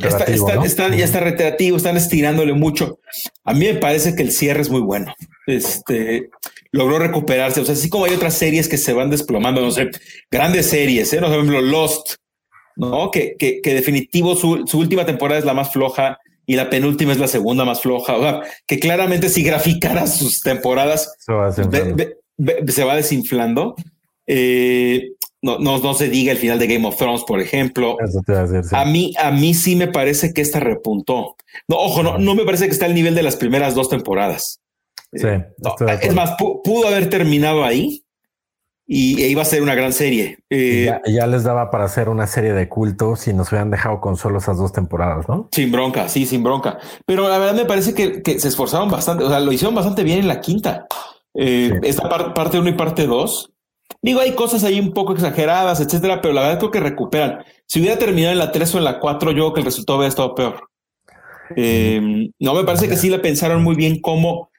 [0.00, 2.98] ya, está, ya está reiterativo, están estirándole mucho.
[3.44, 5.14] A mí me parece que el cierre es muy bueno.
[5.46, 6.30] Este,
[6.72, 7.60] logró recuperarse.
[7.60, 9.88] O sea, así como hay otras series que se van desplomando, no sé,
[10.30, 11.20] grandes series, ¿eh?
[11.20, 12.16] no, por ejemplo, Lost,
[12.76, 13.10] ¿no?
[13.10, 17.12] Que, que, que definitivo su, su, última temporada es la más floja y la penúltima
[17.12, 18.16] es la segunda más floja.
[18.16, 23.76] O sea, que claramente si graficara sus temporadas se va, se va desinflando.
[24.26, 25.12] Eh,
[25.42, 27.96] no, no, no, se diga el final de Game of Thrones, por ejemplo.
[28.72, 31.36] a, mí, a mí sí me parece que esta repuntó.
[31.68, 34.60] No, ojo, no, no me parece que está al nivel de las primeras dos temporadas.
[35.12, 35.28] Sí,
[36.02, 38.02] es más, pudo haber terminado ahí
[38.86, 40.38] y e iba a ser una gran serie.
[40.48, 44.16] Eh, ya, les daba para hacer una serie de cultos si nos hubieran dejado con
[44.16, 45.48] solo esas dos temporadas, ¿no?
[45.50, 46.78] Sin bronca, sí, sin bronca.
[47.04, 50.20] Pero la verdad me parece que, se esforzaron bastante, o sea, lo hicieron bastante bien
[50.20, 50.86] en la quinta.
[51.34, 53.52] Eh, esta parte uno y parte dos.
[54.06, 57.44] Digo, hay cosas ahí un poco exageradas, etcétera, pero la verdad creo que recuperan.
[57.66, 59.98] Si hubiera terminado en la tres o en la cuatro, yo creo que el resultado
[59.98, 60.70] hubiera estado peor.
[61.56, 64.50] Eh, no, me parece que sí le pensaron muy bien cómo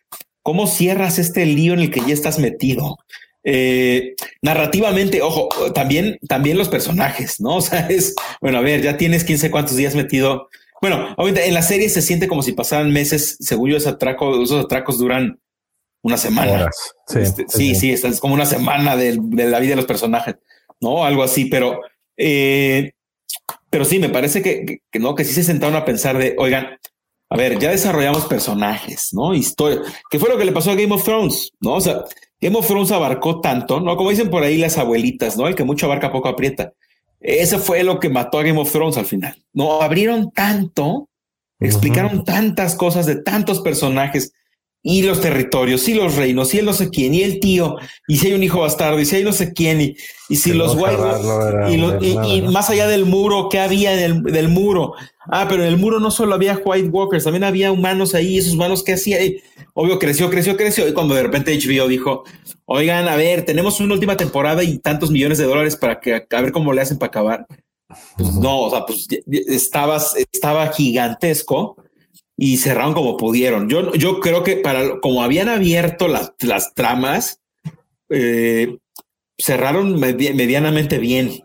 [0.47, 2.99] ¿Cómo cierras este lío en el que ya estás metido?
[3.43, 7.55] Eh, narrativamente, ojo, también, también los personajes, ¿no?
[7.57, 10.47] O sea, es, bueno, a ver, ya tienes 15 cuántos días metido.
[10.81, 14.63] Bueno, obviamente en la serie se siente como si pasaran meses, según yo, atraco, esos
[14.63, 15.37] atracos duran
[16.01, 16.69] una semana.
[17.07, 20.35] Sí, este, sí, sí, es como una semana de, la vida de los personajes,
[20.79, 21.03] ¿no?
[21.03, 21.81] Algo así, pero,
[22.15, 22.91] eh,
[23.69, 26.77] pero sí, me parece que, que, no, que sí se sentaron a pensar de, oigan,
[27.29, 29.33] a ver, ya desarrollamos personajes, ¿no?
[29.33, 31.73] Historia, que fue lo que le pasó a Game of Thrones, ¿no?
[31.73, 32.03] O sea,
[32.39, 33.97] Game of Thrones abarcó tanto, ¿no?
[33.97, 35.47] Como dicen por ahí las abuelitas, ¿no?
[35.47, 36.73] El que mucho abarca poco aprieta.
[37.19, 39.43] Ese fue lo que mató a Game of Thrones al final.
[39.51, 41.09] No abrieron tanto,
[41.59, 44.31] explicaron tantas cosas de tantos personajes
[44.83, 47.75] y los territorios, y los reinos, y el no sé quién, y el tío,
[48.07, 49.97] y si hay un hijo bastardo, y si hay no sé quién, y,
[50.29, 50.97] y si los White
[51.69, 54.93] y, más allá del muro, ¿qué había del, del muro?
[55.29, 58.53] Ah, pero en el muro no solo había White Walkers, también había humanos ahí, esos
[58.53, 59.17] humanos que hacía,
[59.73, 62.23] obvio, creció, creció, creció, y cuando de repente HBO dijo,
[62.65, 66.41] oigan, a ver, tenemos una última temporada y tantos millones de dólares para que a
[66.41, 67.47] ver cómo le hacen para acabar.
[68.17, 69.07] Pues no, o sea, pues
[69.47, 71.77] estabas, estaba gigantesco
[72.37, 73.67] y cerraron como pudieron.
[73.67, 77.41] Yo, yo creo que para como habían abierto las, las tramas,
[78.09, 78.77] eh,
[79.37, 81.41] cerraron medianamente bien.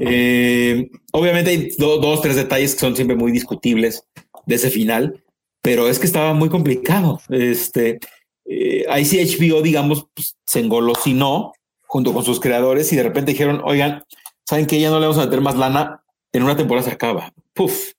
[0.00, 4.04] Eh, obviamente hay dos, tres detalles que son siempre muy discutibles
[4.46, 5.22] de ese final,
[5.62, 7.20] pero es que estaba muy complicado.
[7.30, 8.00] Este,
[8.44, 11.52] eh, ahí sí HBO, digamos, pues, se engolosinó
[11.86, 14.04] junto con sus creadores y de repente dijeron, oigan,
[14.44, 17.32] ¿saben que Ya no le vamos a meter más lana, en una temporada se acaba.
[17.52, 17.92] Puf.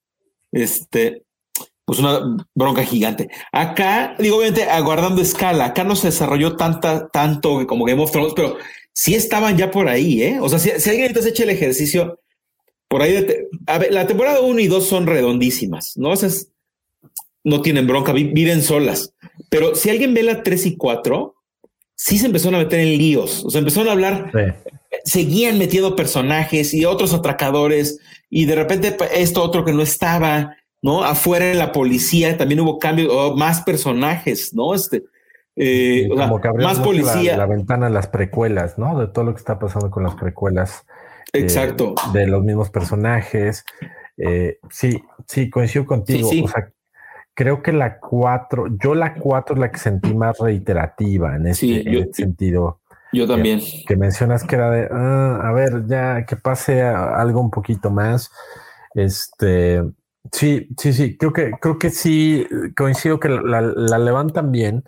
[0.51, 1.23] Este,
[1.85, 3.29] pues una bronca gigante.
[3.51, 8.33] Acá, digo, obviamente, aguardando escala, acá no se desarrolló tanta, tanto como Game of Thrones,
[8.35, 8.57] pero
[8.93, 10.39] sí estaban ya por ahí, ¿eh?
[10.39, 12.19] O sea, si, alguien entonces echa el ejercicio
[12.87, 16.11] por ahí, de a ver, la temporada 1 y 2 son redondísimas, ¿no?
[16.11, 16.29] O sea,
[17.43, 19.13] no tienen bronca, viven solas.
[19.49, 21.35] Pero si alguien ve la 3 y 4,
[21.95, 24.31] sí se empezaron a meter en líos, o sea, empezaron a hablar,
[25.03, 31.03] seguían metiendo personajes y otros atracadores, y de repente esto otro que no estaba, ¿no?
[31.03, 34.75] Afuera en la policía también hubo cambios, más personajes, ¿no?
[34.75, 35.05] Este,
[35.55, 36.09] eh,
[36.59, 37.37] más policía.
[37.37, 38.99] La, ventana las precuelas, ¿no?
[38.99, 40.85] De todo lo que está pasando con las precuelas.
[41.31, 41.95] Eh, Exacto.
[42.11, 43.65] de los mismos personajes.
[44.17, 46.29] Eh, sí, sí, coincido contigo.
[46.29, 46.69] O sea,
[47.33, 51.97] creo que la 4, yo la 4 es la que sentí más reiterativa en este,
[51.97, 52.81] este sentido.
[53.13, 53.61] Yo también.
[53.87, 58.31] Que, mencionas que era de, ah, a ver, ya que pase algo un poquito más.
[58.95, 59.81] Este,
[60.31, 62.45] sí, sí, sí, creo que, creo que sí,
[62.75, 63.61] coincido que la,
[63.97, 64.83] levantan bien.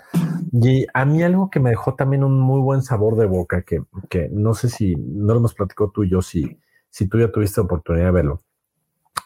[0.52, 3.82] Y a mí algo que me dejó también un muy buen sabor de boca, que,
[4.10, 6.58] que no sé si, no lo hemos platicado tú y yo, si,
[6.90, 8.42] si tú ya tuviste oportunidad de verlo,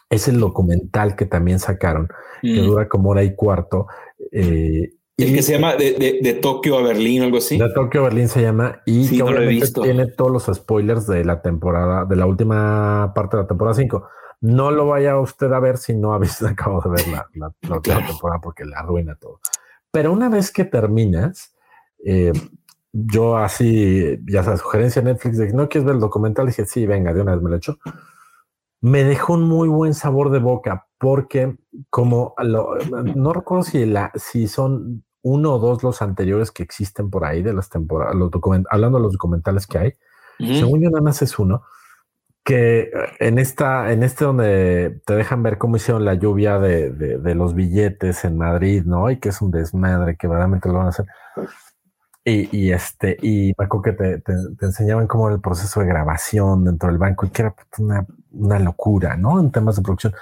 [0.08, 2.08] es el documental que también sacaron,
[2.42, 2.66] que mm.
[2.66, 3.86] dura como hora y cuarto.
[4.32, 7.58] Eh, el que se llama de, de, Tokio a Berlín, algo así.
[7.58, 11.42] De Tokio a Berlín se llama y que obviamente tiene todos los spoilers de la
[11.42, 14.08] temporada, de la última parte de la temporada 5.
[14.40, 17.28] No lo vaya usted a ver si no habéis acabado de ver la,
[17.62, 19.40] la, temporada porque la arruina todo.
[19.90, 21.54] Pero una vez que terminas,
[22.04, 22.32] eh,
[22.92, 26.86] yo así, ya sabes, sugerencia Netflix de que no quieres ver el documental, dije, sí,
[26.86, 27.78] venga, de una vez me lo echo.
[28.80, 31.56] Me dejó un muy buen sabor de boca porque
[31.90, 37.24] como no recuerdo si, la, si son uno o dos los anteriores que existen por
[37.24, 38.30] ahí de las temporadas, los
[38.70, 39.92] hablando de los documentales que hay,
[40.38, 41.62] según yo nada más es uno,
[42.50, 42.90] que eh,
[43.20, 47.54] en esta, en este donde te dejan ver cómo hicieron la lluvia de, de, los
[47.54, 49.08] billetes en Madrid, ¿no?
[49.08, 51.06] Y que es un desmadre, que verdaderamente lo van a hacer.
[52.24, 55.86] Y, y este, y me acuerdo que te, te, enseñaban cómo era el proceso de
[55.86, 59.38] grabación dentro del banco y que era una, una locura, ¿no?
[59.38, 60.14] En temas de producción.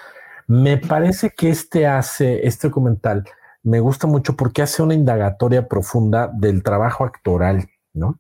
[0.47, 3.25] Me parece que este hace, este documental,
[3.63, 8.19] me gusta mucho porque hace una indagatoria profunda del trabajo actoral, ¿no?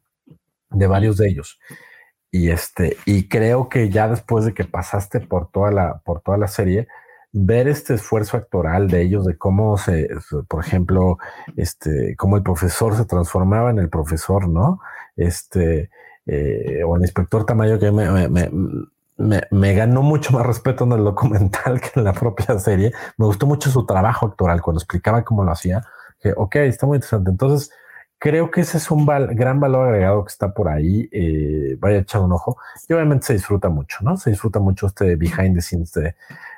[0.71, 1.59] De varios de ellos.
[2.31, 6.37] Y este, y creo que ya después de que pasaste por toda la, por toda
[6.37, 6.89] la serie,
[7.33, 10.09] ver este esfuerzo actoral de ellos, de cómo se,
[10.49, 11.19] por ejemplo,
[11.57, 14.81] este, cómo el profesor se transformaba en el profesor, ¿no?
[15.17, 15.91] Este,
[16.27, 18.29] eh, o el inspector Tamayo que me,
[19.51, 22.93] me, ganó mucho más respeto en el documental que en la propia serie.
[23.17, 25.85] Me gustó mucho su trabajo actoral cuando explicaba cómo lo hacía.
[26.21, 27.31] Que, ok, está muy interesante.
[27.31, 27.71] Entonces,
[28.19, 31.09] creo que ese es un gran valor agregado que está por ahí.
[31.13, 32.59] Eh, vaya a echar un ojo.
[32.89, 34.17] Y obviamente se disfruta mucho, ¿no?
[34.17, 35.93] Se disfruta mucho este behind the scenes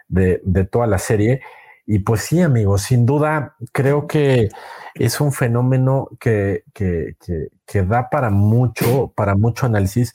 [0.08, 1.42] de, toda la serie.
[1.86, 4.48] Y pues sí, amigos, sin duda creo que
[4.94, 10.14] es un fenómeno que, que, que, que da para mucho, para mucho análisis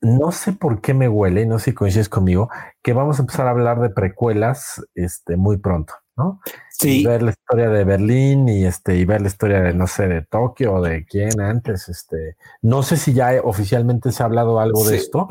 [0.00, 2.50] no sé por qué me huele, no sé si coincides conmigo,
[2.82, 6.40] que vamos a empezar a hablar de precuelas este, muy pronto, ¿no?
[6.70, 7.04] Sí.
[7.04, 10.22] ver la historia de Berlín y este, y ver la historia de, no sé, de
[10.22, 14.86] Tokio o de quién antes, este, no sé si ya oficialmente se ha hablado algo
[14.86, 15.28] de esto.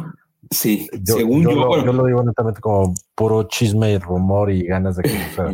[0.49, 4.63] Sí, yo, según yo, lo, yo lo digo netamente como puro chisme y rumor y
[4.63, 5.51] ganas de que suceda.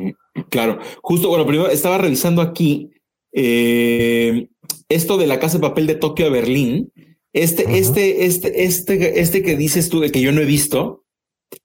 [0.49, 2.91] Claro, justo, bueno, primero estaba revisando aquí
[3.31, 4.47] eh,
[4.87, 6.91] esto de la casa de papel de Tokio a Berlín
[7.33, 11.03] este, este, este, este, este que dices tú, de que yo no he visto,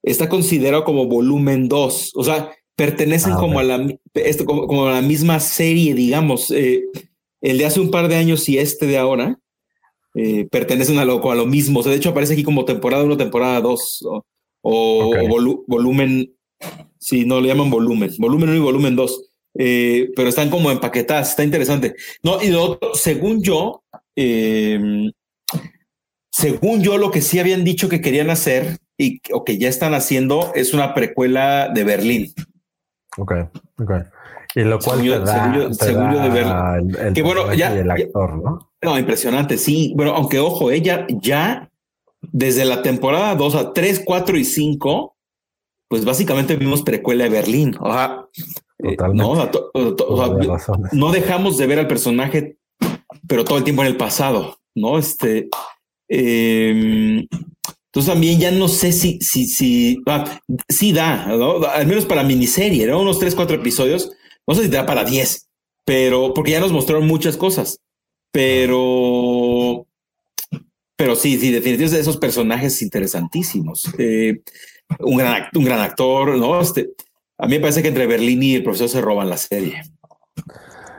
[0.01, 2.13] está considerado como volumen 2.
[2.15, 6.49] O sea, pertenecen ah, como, a la, esto, como, a la misma serie, digamos.
[6.49, 6.85] Eh,
[7.41, 9.37] el de hace un par de años y este de ahora
[10.15, 11.81] eh, pertenecen a lo, a lo mismo.
[11.81, 14.07] O sea, de hecho, aparece aquí como temporada 1, temporada 2
[14.61, 15.13] o,
[15.67, 16.33] volumen.
[16.97, 18.11] Si no, le llaman volumen.
[18.17, 19.31] Volumen 1 y volumen 2.
[19.55, 21.95] eh, pero están como empaquetadas, está interesante.
[22.23, 23.83] No, y lo otro, según yo,
[24.15, 25.11] em,
[26.31, 29.93] según yo, lo que sí habían dicho que querían hacer y o que ya están
[29.93, 32.33] haciendo es una precuela de Berlín.
[33.19, 33.33] Ok,
[33.79, 33.91] ok.
[34.55, 36.95] Y lo cual según yo, te da, de Berlín.
[36.99, 38.71] El, que bueno, ya, el actor, ¿no?
[38.81, 39.93] No, impresionante, sí.
[39.95, 41.69] Bueno, aunque ojo, ella ya
[42.21, 45.15] desde la temporada 2 a 3, 4 y 5,
[45.87, 47.75] pues básicamente vimos precuela de Berlín.
[47.79, 48.25] O sea,
[48.79, 49.49] eh, no,
[50.93, 52.57] no dejamos de ver al personaje,
[53.27, 54.97] pero todo el tiempo en el pasado, ¿no?
[54.97, 55.49] Este,
[56.07, 57.27] eh,
[57.89, 61.65] entonces también ya no sé si, si, si, ah, sí da, ¿no?
[61.65, 63.01] al menos para miniserie, ¿no?
[63.01, 64.11] Unos 3, 4 episodios,
[64.45, 65.47] no sé si da para 10,
[65.85, 67.79] pero porque ya nos mostraron muchas cosas,
[68.31, 69.87] pero,
[70.95, 73.83] pero sí, sí, definitivamente de esos personajes interesantísimos.
[73.97, 74.41] Eh,
[74.99, 76.61] un gran, un gran actor, ¿no?
[76.61, 76.91] Este,
[77.39, 79.81] a mí me parece que entre Berlín y el profesor se roban la serie.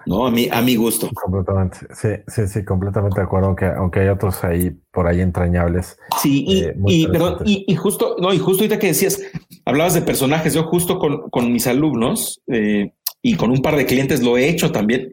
[0.07, 1.09] No, a mí, a mi gusto.
[1.15, 1.79] Completamente.
[1.95, 5.99] Sí, sí, sí, completamente de acuerdo, aunque, aunque hay otros ahí por ahí entrañables.
[6.21, 9.21] Sí, y, eh, y perdón, y, justo, no, y justo ahorita que decías,
[9.65, 12.93] hablabas de personajes, yo justo con, con mis alumnos eh,
[13.23, 15.13] y con un par de clientes lo he hecho también,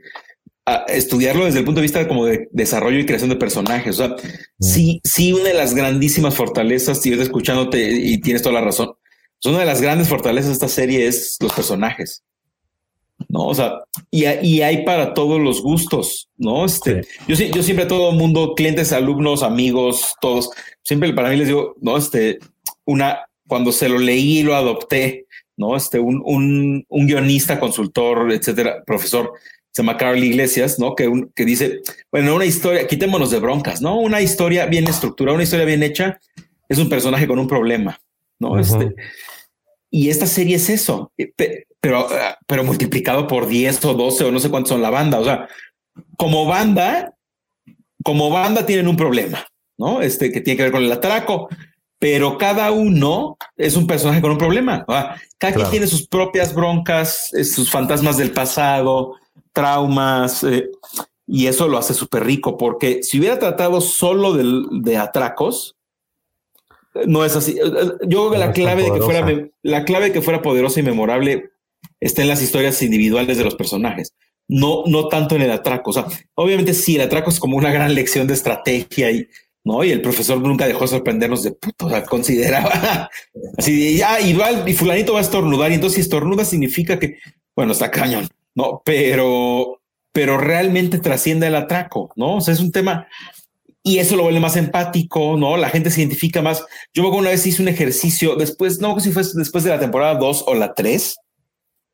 [0.65, 3.99] a estudiarlo desde el punto de vista como de desarrollo y creación de personajes.
[3.99, 4.63] O sea, mm.
[4.63, 8.89] sí, sí, una de las grandísimas fortalezas, si escuchándote y tienes toda la razón,
[9.45, 12.23] una de las grandes fortalezas de esta serie es los personajes.
[13.29, 13.47] ¿No?
[13.47, 13.79] O sea,
[14.11, 16.65] y, y hay para todos los gustos, ¿no?
[16.65, 20.49] Este, yo, yo siempre a todo el mundo, clientes, alumnos, amigos, todos,
[20.83, 22.39] siempre para mí les digo, no, este,
[22.85, 25.75] una, cuando se lo leí y lo adopté, ¿no?
[25.75, 29.33] Este, un, un, un guionista, consultor, etcétera, profesor,
[29.71, 30.95] se llama Carl Iglesias, ¿no?
[30.95, 33.99] Que, un, que dice, bueno, una historia, quitémonos de broncas, ¿no?
[33.99, 36.19] Una historia bien estructurada, una historia bien hecha,
[36.69, 37.99] es un personaje con un problema,
[38.39, 38.59] ¿no?
[38.59, 38.95] Este,
[39.89, 41.31] y esta serie es eso, eh,
[41.79, 45.19] pero, eh, pero multiplicado por 10 o 12 o no sé cuántos son la banda.
[45.19, 45.47] O sea,
[46.17, 47.13] como banda,
[48.03, 49.45] como banda tienen un problema,
[49.77, 50.01] ¿no?
[50.01, 51.47] Este que tiene que ver con el atraco,
[51.99, 54.85] pero cada uno es un personaje con un problema.
[55.37, 59.15] Cada quien tiene sus propias broncas, eh, sus fantasmas del pasado,
[59.53, 60.45] traumas,
[61.25, 65.76] y eso lo hace súper rico, porque si hubiera tratado solo de, de atracos,
[67.05, 67.55] no es así.
[67.55, 70.83] Yo creo que la clave de que fuera la clave de que fuera poderosa y
[70.83, 71.51] memorable
[71.99, 74.13] está en las historias individuales de los personajes.
[74.47, 75.89] No, no tanto en el atraco.
[75.89, 79.27] O sea, obviamente sí, el atraco es como una gran lección de estrategia y
[79.67, 81.87] no, y el profesor nunca dejó sorprendernos de puto.
[81.87, 83.09] O sea, consideraba
[83.57, 85.71] así, ya, y, y fulanito va a estornudar.
[85.71, 87.17] Y entonces, si estornuda significa que,
[87.53, 89.81] bueno, está cañón, no, pero,
[90.13, 92.37] pero realmente trasciende el atraco, no?
[92.37, 93.07] O sea, es un tema
[93.87, 95.55] y eso lo vuelve más empático, ¿no?
[95.55, 96.65] La gente se identifica más.
[96.93, 100.15] Yo una vez hice un ejercicio después, no sé si fue después de la temporada
[100.15, 101.15] 2 o la 3,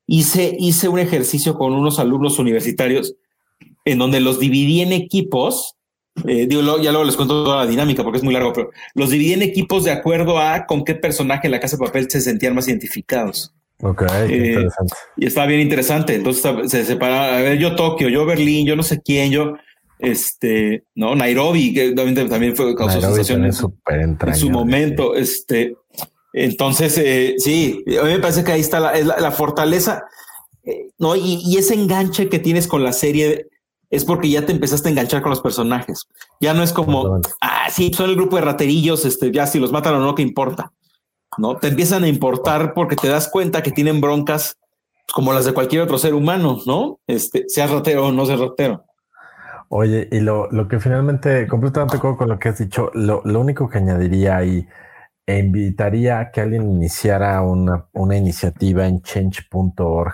[0.07, 3.13] hice, hice un ejercicio con unos alumnos universitarios
[3.85, 5.75] en donde los dividí en equipos.
[6.27, 9.11] Eh, digo, ya luego les cuento toda la dinámica porque es muy largo, pero los
[9.11, 12.21] dividí en equipos de acuerdo a con qué personaje en la casa de papel se
[12.21, 13.53] sentían más identificados.
[13.83, 14.95] Ok, eh, interesante.
[15.17, 16.15] Y estaba bien interesante.
[16.15, 17.35] Entonces se separaron.
[17.35, 19.53] A ver, yo Tokio, yo Berlín, yo no sé quién, yo
[20.03, 25.15] este, no, Nairobi, que también fue causó sensación en su, en su momento.
[25.15, 25.77] Este,
[26.33, 30.03] entonces, eh, sí, a mí me parece que ahí está la, fortaleza,
[30.65, 33.47] eh, no, y, ese enganche que tienes con la serie
[33.89, 36.05] es porque ya te empezaste a enganchar con los personajes.
[36.41, 39.71] Ya no es como, ah, sí, son el grupo de raterillos, este, ya si los
[39.71, 40.73] matan o no, ¿qué importa?
[41.37, 44.57] No, te empiezan a importar porque te das cuenta que tienen broncas
[45.13, 46.99] como las de cualquier otro ser humano, ¿no?
[47.07, 48.83] Este, sea ratero o no sea ratero.
[49.75, 53.39] Oye, y lo, lo que finalmente, completamente acuerdo con lo que has dicho, lo, lo
[53.39, 54.67] único que añadiría ahí,
[55.25, 60.13] e invitaría a que alguien iniciara una, una iniciativa en change.org,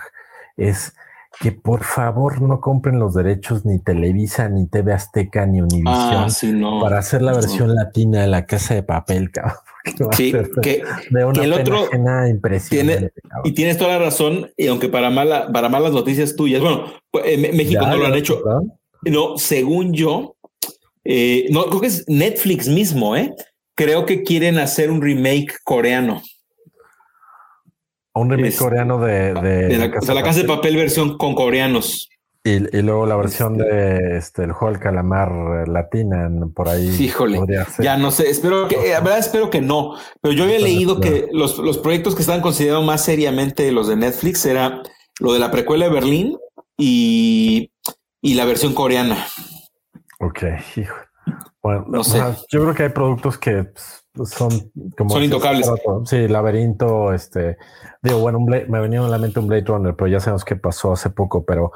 [0.56, 0.94] es
[1.38, 6.80] que por favor no compren los derechos ni Televisa, ni TV Azteca, ni Univision ah,
[6.80, 9.56] para hacer la versión latina de la casa de papel, cabrón.
[10.12, 11.88] Sí, que, el otro
[12.28, 13.12] impresionante.
[13.44, 17.38] y tienes toda la razón, y aunque para mala, para malas noticias tuyas, bueno, pues,
[17.38, 18.42] México no lo han hecho.
[19.02, 20.36] No, según yo,
[21.04, 23.34] eh, no creo que es Netflix mismo, ¿eh?
[23.74, 26.22] Creo que quieren hacer un remake coreano.
[28.12, 29.32] Un remake coreano de,
[29.78, 32.08] la, casa, de papel versión con coreanos.
[32.42, 36.88] Y, luego la versión de este el juego del calamar latina por ahí.
[36.98, 37.38] Híjole,
[37.78, 41.28] ya no sé, espero que, la verdad espero que no, pero yo había leído que
[41.32, 44.82] los, los proyectos que estaban considerados más seriamente los de Netflix era
[45.20, 46.38] lo de la precuela de Berlín
[46.78, 47.70] y
[48.20, 49.26] y la versión coreana.
[50.20, 50.44] Ok,
[50.76, 50.94] hijo.
[51.62, 52.18] Bueno, no sé.
[52.48, 54.50] yo creo que hay productos que pues, son
[54.96, 55.70] como son intocables.
[56.04, 57.58] Sí, laberinto, este,
[58.02, 60.92] digo, bueno, me venía a la mente un Blade Runner, pero ya sabemos qué pasó
[60.92, 61.72] hace poco, pero,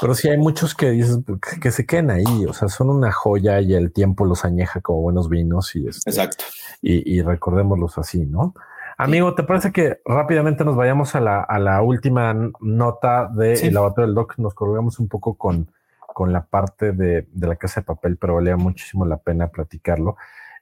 [0.00, 1.18] pero sí hay muchos que dices
[1.60, 5.02] que, se queden ahí, o sea, son una joya y el tiempo los añeja como
[5.02, 6.44] buenos vinos y este, exacto.
[6.82, 8.54] Y, recordémoslos así, ¿no?
[8.96, 13.70] Amigo, ¿te parece que rápidamente nos vayamos a la, a la última nota del de
[13.70, 14.34] laboratorio del doc?
[14.38, 15.70] Nos colgamos un poco con,
[16.18, 20.16] con la parte de, la casa de papel, pero valía muchísimo la pena platicarlo.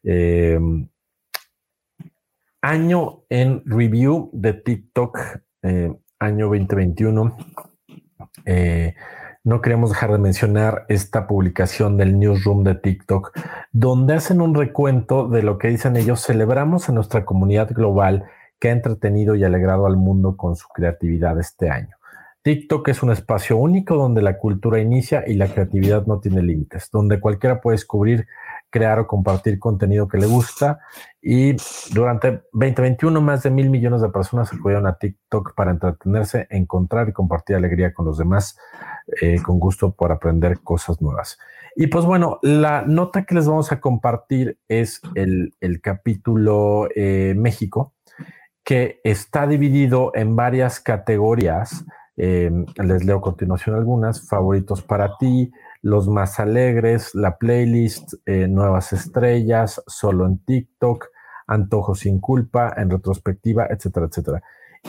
[0.05, 0.61] Eh,
[2.61, 5.19] año en review de TikTok,
[5.63, 7.39] eh, año 2021.
[8.45, 8.97] Eh,
[9.45, 13.33] no queremos dejar de mencionar esta publicación del newsroom de TikTok,
[13.73, 16.21] donde hacen un recuento de lo que dicen ellos.
[16.21, 18.27] Celebramos a nuestra comunidad global
[18.61, 21.96] que ha entretenido y alegrado al mundo con su creatividad este año.
[22.47, 26.91] TikTok es un espacio único donde la cultura inicia y la creatividad no tiene límites,
[26.93, 28.29] donde cualquiera puede descubrir,
[28.71, 30.79] crear o compartir contenido que le gusta.
[31.21, 31.57] Y
[31.93, 37.13] durante 2021, más de mil millones de personas acudieron a TikTok para entretenerse, encontrar y
[37.13, 38.57] compartir alegría con los demás,
[39.21, 41.41] eh, con gusto por aprender cosas nuevas.
[41.75, 47.93] Y pues bueno, la nota que les vamos a compartir es el, capítulo eh, México,
[48.63, 51.85] que está dividido en varias categorías
[52.17, 52.51] eh,
[52.83, 54.27] les leo a continuación algunas.
[54.29, 55.53] Favoritos para ti,
[55.83, 61.09] los más alegres, la playlist, eh, nuevas estrellas, solo en TikTok,
[61.47, 64.43] antojo sin culpa, en retrospectiva, etcétera, etcétera.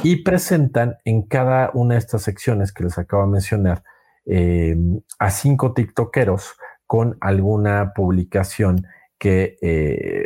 [0.04, 3.84] Y presentan en cada una de estas secciones que les acabo de mencionar
[4.26, 4.78] eh,
[5.20, 6.56] a cinco TikTokeros
[6.86, 8.86] con alguna publicación
[9.20, 9.58] que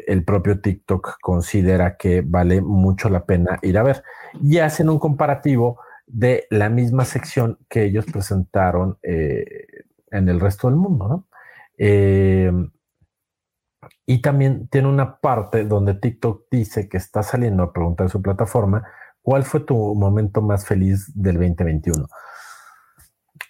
[0.06, 4.04] el propio TikTok considera que vale mucho la pena ir a ver.
[4.44, 5.80] Y hacen un comparativo
[6.12, 9.66] de la misma sección que ellos presentaron eh,
[10.12, 11.28] en el resto del mundo.
[11.78, 12.52] Eh,
[14.06, 18.86] y también tiene una parte donde TikTok dice que está saliendo a preguntar su plataforma,
[19.22, 22.08] ¿cuál fue tu momento más feliz del 2021?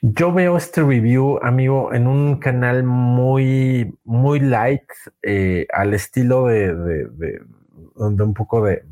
[0.03, 4.87] Yo veo este review, amigo, en un canal muy, muy light,
[5.23, 7.41] eh, al estilo de
[8.01, 8.83] donde un poco de,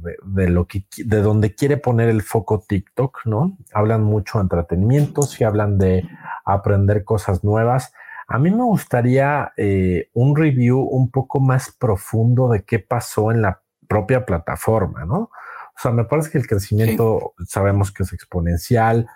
[0.49, 3.57] lo que de donde quiere poner el foco TikTok, ¿no?
[3.74, 6.07] Hablan mucho de entretenimiento, y hablan de
[6.45, 7.91] aprender cosas nuevas.
[8.28, 13.41] A mí me gustaría eh, un review un poco más profundo de qué pasó en
[13.41, 15.18] la propia plataforma, ¿no?
[15.18, 19.07] O sea, me parece que el crecimiento sabemos que es exponencial,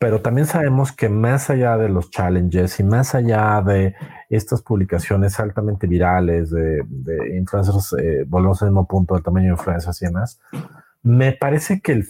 [0.00, 3.94] pero también sabemos que más allá de los challenges y más allá de
[4.30, 6.82] estas publicaciones altamente virales de,
[7.36, 10.40] influencers, eh, volvemos al mismo punto del tamaño de influencers y demás,
[11.02, 12.02] me parece que,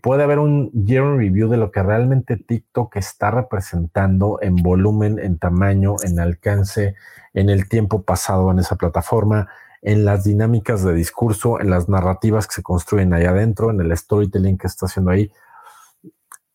[0.00, 5.36] puede haber un year review de lo que realmente TikTok está representando en volumen, en
[5.38, 6.94] tamaño, en alcance,
[7.34, 9.48] en el tiempo pasado en esa plataforma,
[9.82, 13.96] en las dinámicas de discurso, en las narrativas que se construyen ahí adentro, en el
[13.96, 15.32] storytelling que está haciendo ahí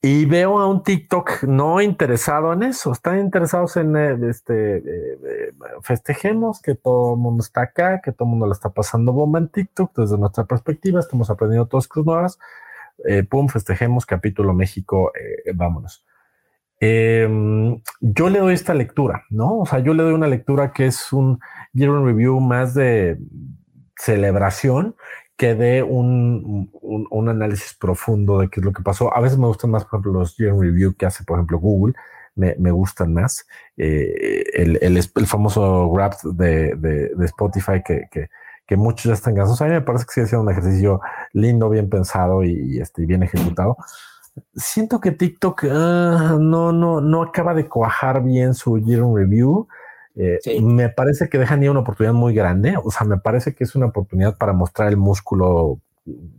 [0.02, 4.84] y veo a un TikTok no interesado en eso, están interesados en eh, este eh,
[4.84, 9.12] eh, festejemos que todo el mundo está acá, que todo el mundo le está pasando
[9.12, 12.40] bomba en TikTok desde nuestra perspectiva, estamos aprendiendo todas cosas nuevas.
[13.30, 15.12] pum, festejemos capítulo México,
[15.56, 16.06] vámonos.
[16.80, 19.60] Em, yo le doy esta lectura, ¿no?
[19.60, 21.40] O sea, yo le doy una lectura que es un
[21.74, 23.18] year in review más de
[23.98, 24.96] celebración
[25.38, 29.16] que dé un, un, análisis profundo de qué es lo que pasó.
[29.16, 31.94] A veces me gustan más, por ejemplo, los year review que hace, por ejemplo, Google.
[32.36, 33.46] Me, me gustan más.
[33.78, 38.30] Eh, el, el, el, famoso rap de, de, de Spotify que, que,
[38.66, 39.62] que, muchos ya están cansados.
[39.62, 41.02] A mí me parece que sigue siendo un ejercicio
[41.34, 43.78] lindo, bien pensado y, este, bien ejecutado.
[44.56, 49.68] Siento que TikTok uh, no, no, no acaba de cuajar bien su year review.
[50.20, 52.76] Eh, me parece que dejan ir una oportunidad muy grande.
[52.84, 55.80] O sea, me parece que es una oportunidad para mostrar el músculo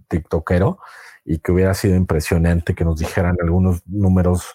[0.09, 0.79] tiktokero
[1.25, 4.55] y que hubiera sido impresionante que nos dijeran algunos números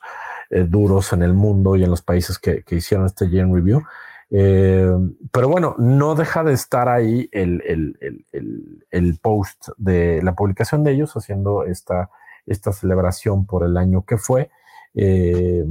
[0.49, 3.83] eh, duros en el mundo y en los países que, hicieron este Gen Review.
[4.29, 4.91] Eh,
[5.31, 7.61] pero bueno, no deja de estar ahí el,
[8.91, 12.09] el, post de la publicación de ellos haciendo esta,
[12.47, 14.49] esta celebración por el año que fue.
[14.95, 15.65] Eh,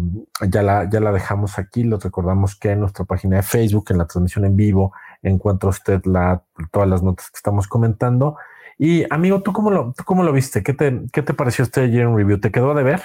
[0.51, 1.85] ya, la, ya la dejamos aquí.
[1.85, 4.93] Les recordamos que en nuestra página de Facebook, en la transmisión en vivo,
[5.23, 8.37] encuentra usted la, todas las notas que estamos comentando.
[8.79, 10.63] Y amigo, ¿tú cómo lo, tú cómo lo viste?
[10.63, 12.41] ¿Qué te, ¿Qué te pareció este ayer en review?
[12.41, 13.03] ¿Te quedó de ver?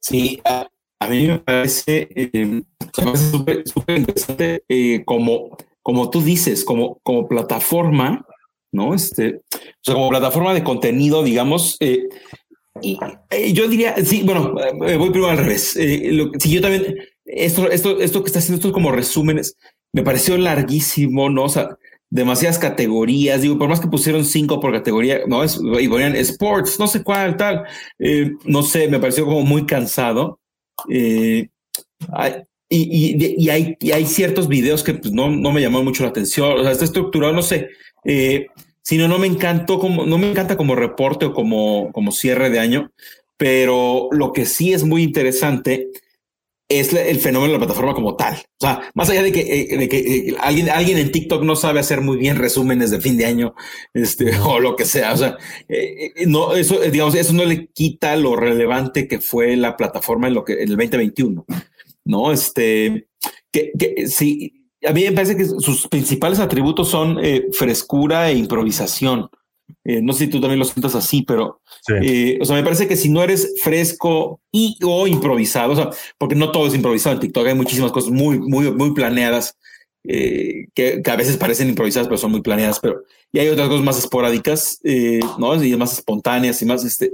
[0.00, 0.68] Sí, a,
[1.08, 2.62] mí me parece eh,
[2.94, 8.24] súper interesante eh, como, como tú dices, como, como plataforma
[8.72, 8.94] ¿no?
[8.94, 12.08] Este, o sea, como plataforma de contenido, digamos, eh,
[12.80, 12.98] y,
[13.30, 14.54] eh, yo diría, sí, bueno,
[14.86, 15.72] eh, voy primero al revés.
[15.72, 19.56] si yo también, esto, esto, esto que está haciendo, estos como resúmenes,
[19.92, 21.44] me pareció larguísimo, ¿no?
[21.44, 21.76] O sea,
[22.10, 25.42] demasiadas categorías, digo, por más que pusieron cinco por categoría, ¿no?
[25.42, 27.64] Es, y ponían sports, no sé cuál, tal,
[27.98, 30.40] eh, no sé, me pareció como muy cansado.
[30.88, 31.48] Eh,
[32.68, 36.10] y, y, hay, y hay ciertos videos que pues, no, no me llamaron mucho la
[36.10, 37.68] atención, o sea, está estructurado, no sé,
[38.04, 38.46] eh,
[38.82, 42.58] sino no me encantó como, no me encanta como reporte o como, como cierre de
[42.58, 42.92] año,
[43.36, 45.88] pero lo que sí es muy interesante
[46.68, 48.34] es el fenómeno de la plataforma como tal.
[48.34, 51.56] O sea, más allá de que, eh, de que eh, alguien, alguien en TikTok no
[51.56, 53.54] sabe hacer muy bien resúmenes de fin de año,
[53.94, 55.14] este, o lo que sea.
[55.14, 55.38] O sea,
[55.68, 60.34] eh, no, eso, digamos, eso no le quita lo relevante que fue la plataforma en
[60.34, 61.46] lo que, en el 2021.
[62.08, 63.06] No, este,
[63.52, 67.18] que, que sí, a mí me parece que sus principales atributos son
[67.52, 69.30] frescura e improvisación.
[69.84, 71.60] Eh, no sé si tú también lo sientas así, pero
[72.02, 75.90] eh, o sea, me parece que si no eres fresco y o improvisado, o sea,
[76.18, 79.56] porque no todo es improvisado en TikTok, hay muchísimas cosas muy, muy, muy planeadas
[80.04, 83.84] eh, que, a veces parecen improvisadas, pero son muy planeadas, pero y hay otras cosas
[83.84, 84.80] más esporádicas,
[85.38, 87.12] no, y más espontáneas y más este,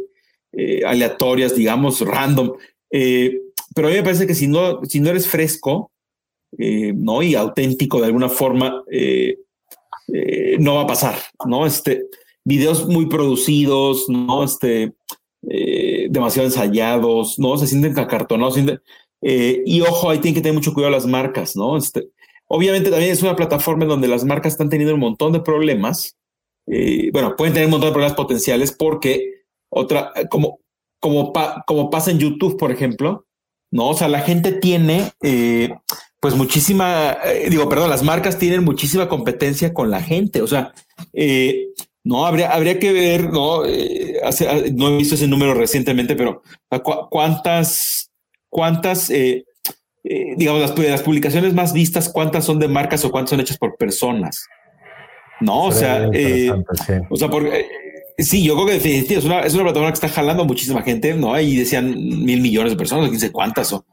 [0.86, 2.52] aleatorias, digamos, random.
[3.74, 5.90] Pero a mí me parece que si no, si no eres fresco,
[6.56, 8.84] no y auténtico de alguna forma,
[10.58, 11.16] no va a pasar,
[11.46, 12.04] no, este
[12.44, 14.44] videos muy producidos, ¿no?
[14.44, 14.94] Este,
[15.48, 17.56] eh, demasiado ensayados, ¿no?
[17.56, 18.58] Se sienten acartonados.
[19.22, 21.76] Eh, y ojo, ahí tienen que tener mucho cuidado las marcas, ¿no?
[21.76, 22.08] Este,
[22.46, 26.16] obviamente también es una plataforma en donde las marcas están teniendo un montón de problemas.
[26.66, 30.60] Eh, bueno, pueden tener un montón de problemas potenciales porque otra, como,
[31.00, 31.32] como,
[31.66, 33.26] como pasa en YouTube, por ejemplo,
[33.74, 33.88] ¿no?
[33.88, 35.10] O sea, la gente tiene,
[36.20, 37.18] pues muchísima,
[37.50, 40.42] digo, perdón, las marcas tienen muchísima competencia con la gente.
[40.42, 40.72] O sea,
[42.04, 44.20] no, habría, habría que ver, no, eh,
[44.74, 46.42] no he visto ese número recientemente, pero
[47.10, 48.12] cuántas,
[48.48, 49.44] cuántas, eh,
[50.04, 53.76] eh, digamos, las, publicaciones más vistas, cuántas son de marcas o cuántas son hechas por
[53.76, 54.46] personas.
[55.40, 56.08] No, o sea,
[57.10, 57.66] o sea, porque
[58.18, 61.14] sí, yo creo que definitivamente es una, es una plataforma que está jalando muchísima gente,
[61.14, 61.38] ¿no?
[61.40, 63.84] Y decían mil millones de personas, quién sé cuántas o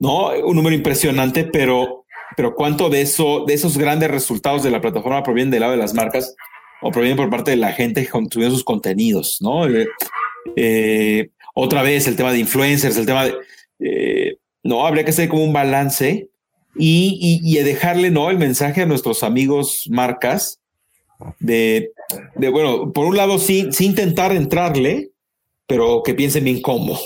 [0.00, 4.80] no, un número impresionante, pero, pero cuánto de eso, de esos grandes resultados de la
[4.80, 6.34] plataforma provienen del lado de las marcas
[6.80, 9.68] o proviene por parte de la gente que construye sus contenidos, ¿no?
[9.68, 9.86] Eh,
[10.56, 13.34] eh, otra vez el tema de influencers, el tema de,
[13.80, 16.30] eh, no, habría que hacer como un balance
[16.76, 18.30] y, y, dejarle, ¿no?
[18.30, 20.59] El mensaje a nuestros amigos marcas
[21.38, 21.92] de,
[22.36, 25.10] de bueno, por un lado sí, sí intentar entrarle,
[25.66, 26.98] pero que piensen bien cómo,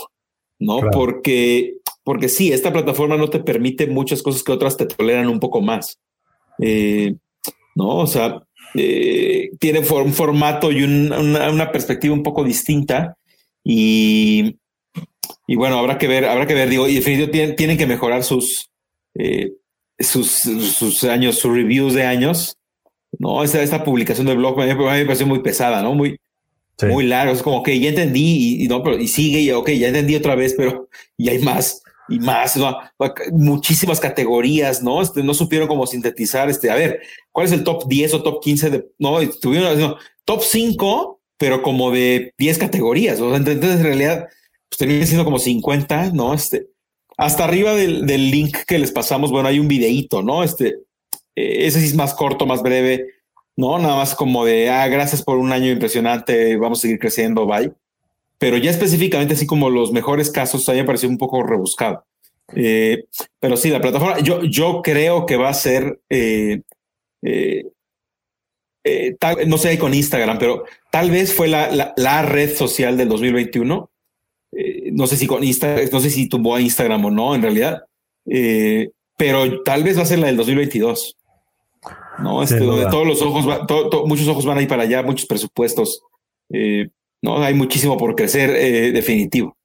[0.59, 0.81] ¿no?
[0.91, 5.39] Porque, porque sí, esta plataforma no te permite muchas cosas que otras te toleran un
[5.39, 5.99] poco más.
[6.57, 8.45] no, o sea,
[8.77, 13.17] eh, tiene un formato y una, perspectiva un poco distinta.
[13.63, 14.57] Y,
[15.47, 18.69] y, bueno, habrá que ver, habrá que ver, digo, y definitivamente tienen, que mejorar sus,
[19.15, 19.53] eh,
[19.97, 22.57] sus, sus años, sus reviews de años.
[23.19, 25.93] No, esta, esta publicación de blog me, me pareció muy pesada, ¿no?
[25.93, 26.19] Muy,
[26.83, 27.33] muy largo.
[27.33, 30.35] Es como que ya entendí y, no, pero, y sigue y ok, ya entendí otra
[30.35, 32.59] vez, pero y hay más y más,
[33.31, 35.01] muchísimas categorías, ¿no?
[35.01, 37.01] Este, no supieron cómo sintetizar, este, a ver,
[37.31, 41.91] ¿cuál es el top 10 o top 15 de, no, tuvieron, top 5, pero como
[41.91, 44.27] de 10 categorías, o sea, entonces en realidad,
[44.69, 46.33] pues termina siendo como 50, ¿no?
[46.33, 46.67] Este,
[47.17, 50.43] hasta arriba del, del link que les pasamos, bueno, hay un videíto, ¿no?
[50.43, 50.77] Este,
[51.35, 53.07] eh, ese sí es más corto, más breve,
[53.55, 53.77] ¿no?
[53.79, 57.73] Nada más como de, ah, gracias por un año impresionante, vamos a seguir creciendo, bye
[58.37, 62.05] pero ya específicamente así como los mejores casos, a mí pareció un poco rebuscado.
[62.53, 63.05] Eh,
[63.39, 66.61] pero sí, la plataforma, yo, yo creo que va a ser, eh,
[69.19, 73.89] tal, no sé con Instagram, pero tal vez fue la, la, red social del 2021.
[74.91, 77.85] no sé si con Instagram, no sé si tuvo a Instagram o no, en realidad,
[79.17, 81.17] pero tal vez va a ser la del 2022.
[82.19, 83.45] No, este, donde todos los ojos,
[84.05, 86.01] muchos ojos van a ir para allá, muchos presupuestos.
[87.21, 87.43] ¿no?
[87.43, 89.57] Hay muchísimo por crecer eh, definitivo.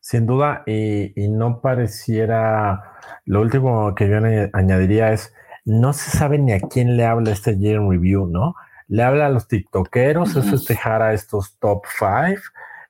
[0.00, 2.92] Sin duda, y, no pareciera,
[3.24, 4.18] lo último que yo
[4.52, 5.32] añadiría es,
[5.64, 8.54] no se sabe ni a quién le habla este Year Review, ¿no?
[8.86, 12.38] Le habla a los tiktokeros, es festejar a estos top five,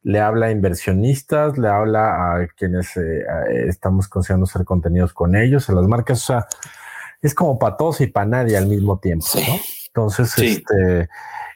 [0.02, 3.22] le habla a inversionistas, le habla a quienes eh,
[3.68, 6.46] estamos considerando hacer contenidos con ellos, a las marcas, o sea,
[7.26, 9.54] es como para todos y para nadie al mismo tiempo, ¿no?
[9.88, 11.08] Entonces, este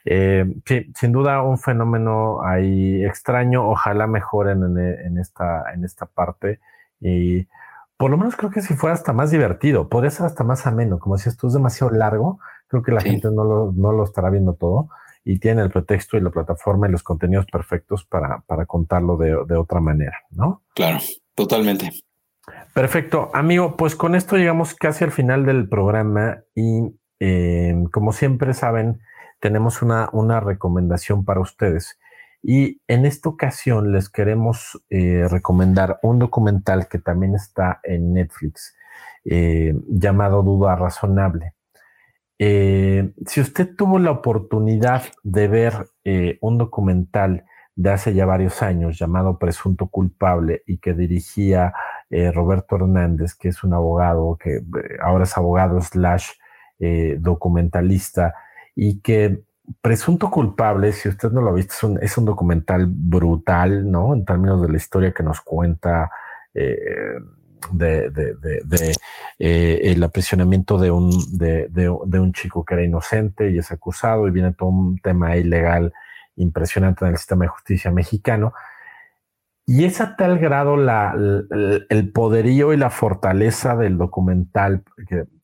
[0.05, 3.69] eh, sí, sin duda un fenómeno ahí extraño.
[3.69, 6.59] Ojalá mejoren en, esta, en esta parte.
[6.99, 7.47] Y
[7.97, 10.99] por lo menos creo que si fuera hasta más divertido, podría ser hasta más ameno.
[10.99, 14.29] Como si esto es demasiado largo, creo que la gente no lo, no lo estará
[14.29, 14.89] viendo todo
[15.23, 19.37] y tiene el pretexto y la plataforma y los contenidos perfectos para, para contarlo de,
[19.47, 20.63] de otra manera, ¿no?
[20.73, 20.99] Claro,
[21.35, 21.91] totalmente.
[22.79, 23.75] Perfecto, amigo.
[23.75, 29.01] Pues con esto llegamos casi al final del programa y eh, como siempre saben,
[29.41, 31.99] tenemos una, una recomendación para ustedes.
[32.41, 38.77] Y en esta ocasión les queremos eh, recomendar un documental que también está en Netflix
[39.25, 41.55] eh, llamado Duda Razonable.
[42.39, 45.89] si usted tuvo la oportunidad de ver
[46.39, 47.43] un documental
[47.75, 51.73] de hace ya varios años llamado Presunto Culpable y que dirigía
[52.09, 54.63] eh, Roberto Hernández, que es un abogado que eh,
[55.01, 56.29] ahora es abogado slash
[56.79, 58.33] eh, documentalista
[58.75, 59.43] y que
[59.81, 64.15] Presunto Culpable, si usted no lo ha visto, es un, documental brutal, ¿no?
[64.15, 66.09] En términos de la historia que nos cuenta
[66.51, 68.33] de, de,
[68.65, 68.95] de,
[69.37, 74.53] el aprisionamiento de un, de, un chico que era inocente y es acusado y viene
[74.53, 75.93] todo un tema ilegal
[76.35, 78.53] impresionante en el sistema de justicia mexicano.
[79.71, 84.83] Y es a tal grado el, poderío y la fortaleza del documental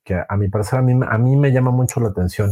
[0.04, 2.50] que, a mi parecer a mí, a mí me llama mucho la atención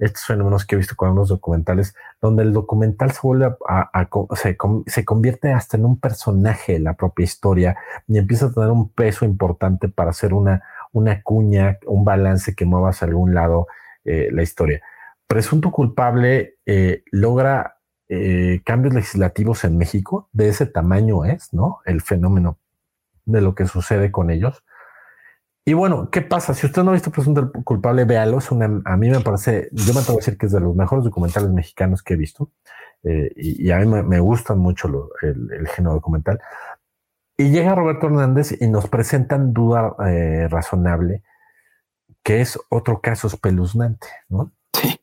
[0.00, 4.58] estos fenómenos que he visto con algunos documentales, donde el documental se vuelve a, se,
[4.86, 7.76] se, convierte hasta en un personaje de la propia historia
[8.08, 12.64] y empieza a tener un peso importante para hacer una, una cuña, un balance que
[12.64, 13.68] mueva hacia algún lado
[14.04, 14.80] eh, la historia.
[15.28, 17.76] Presunto culpable eh, logra
[18.14, 21.80] eh, cambios legislativos en México, de ese tamaño es, ¿no?
[21.86, 22.58] El fenómeno
[23.24, 24.62] de lo que sucede con ellos.
[25.64, 26.52] Y bueno, ¿qué pasa?
[26.52, 28.36] Si usted no ha visto Presunto Culpable, véalo.
[28.36, 30.76] Es una, a mí me parece, yo me atrevo a decir que es de los
[30.76, 32.50] mejores documentales mexicanos que he visto.
[33.02, 36.38] Eh, y, a mí me, me gustan mucho el, género documental.
[37.38, 41.22] Y llega Roberto Hernández y nos presentan Duda eh, Razonable,
[42.22, 44.52] que es otro caso espeluznante, ¿no?
[44.74, 45.00] Sí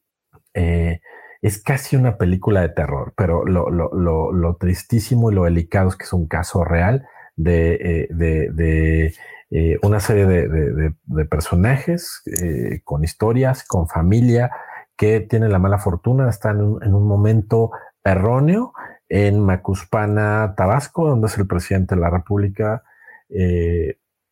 [1.42, 5.90] es casi una película de terror, pero lo, lo, lo, lo tristísimo y lo delicado
[5.90, 9.14] es que es un caso real de, eh, de, de
[9.52, 14.52] eh, una serie de, de personajes eh, con historias, con familia,
[14.98, 17.72] que tienen la mala fortuna, están en un, en un momento
[18.04, 18.74] erróneo
[19.08, 22.84] en Macuspana, Tabasco, donde es el presidente de la República,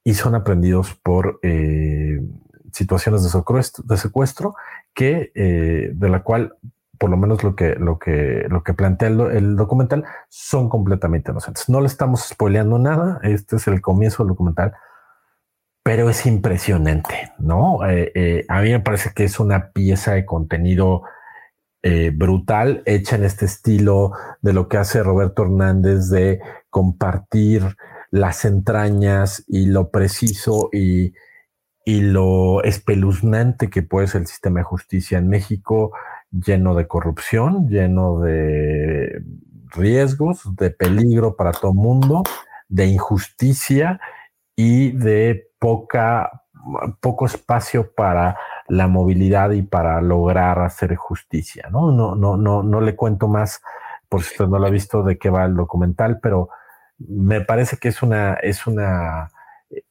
[0.03, 1.39] y son aprendidos por
[2.71, 4.55] situaciones de secuestro, de secuestro
[4.93, 6.55] que de la cual
[6.97, 11.69] por lo menos lo que, lo que, lo que plantea el, documental, son completamente inocentes.
[11.69, 13.19] No le estamos spoileando nada.
[13.23, 14.73] Este es el comienzo del documental,
[15.83, 17.87] pero es impresionante, ¿no?
[17.87, 21.03] Eh, eh, a mí me parece que es una pieza de contenido
[21.83, 27.77] eh, brutal, hecha en este estilo de lo que hace Roberto Hernández de compartir
[28.11, 31.13] las entrañas y lo preciso y,
[31.85, 35.93] y lo espeluznante que puede ser el sistema de justicia en México
[36.31, 39.23] lleno de corrupción, lleno de
[39.71, 42.23] riesgos, de peligro para todo el mundo,
[42.67, 43.99] de injusticia
[44.55, 46.43] y de poca,
[46.99, 51.69] poco espacio para la movilidad y para lograr hacer justicia.
[51.71, 53.61] No, no, no, no, no le cuento más
[54.09, 56.49] por si usted no lo ha visto de qué va el documental, pero
[56.97, 59.31] me parece que es una, es una,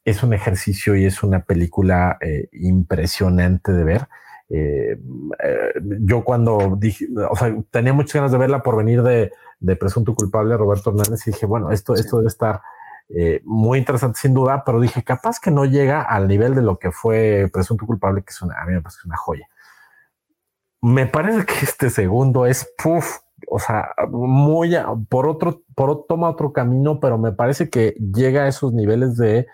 [0.03, 4.07] es un ejercicio y es una película eh, impresionante de ver
[4.49, 4.97] eh,
[5.43, 9.75] eh, yo cuando dije, o sea, tenía muchas ganas de verla por venir de, de
[9.75, 12.61] presunto culpable Roberto Hernández y dije, bueno, esto, esto debe estar
[13.09, 16.77] eh, muy interesante sin duda, pero dije, capaz que no llega al nivel de lo
[16.77, 19.47] que fue presunto culpable, que es una, a mí me parece una joya.
[20.81, 23.19] Me parece que este segundo es, puff,
[23.49, 24.75] o sea, muy,
[25.09, 29.47] por otro, por toma otro camino, pero me parece que llega a esos niveles de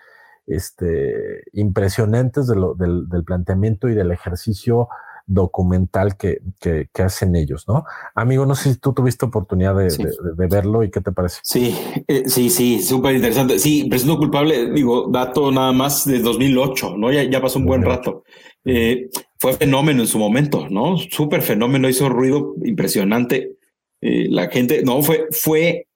[0.46, 4.88] este, impresionantes de lo, del, del, planteamiento y del ejercicio
[5.26, 7.84] documental que, que, que, hacen ellos, ¿no?
[8.14, 11.40] Amigo, no sé si tú tuviste oportunidad de, de, verlo y qué te parece.
[11.42, 11.74] Sí,
[12.06, 13.58] eh, sí, sí, súper interesante.
[13.58, 17.10] Sí, presunto culpable, digo, dato nada más de 2008, ¿no?
[17.10, 18.24] Ya, ya pasó un buen rato.
[18.66, 19.08] Eh,
[19.38, 20.96] fue fenómeno en su momento, ¿no?
[20.98, 23.56] Súper fenómeno, hizo ruido impresionante.
[24.02, 25.86] Eh, la gente, no, fue, fue,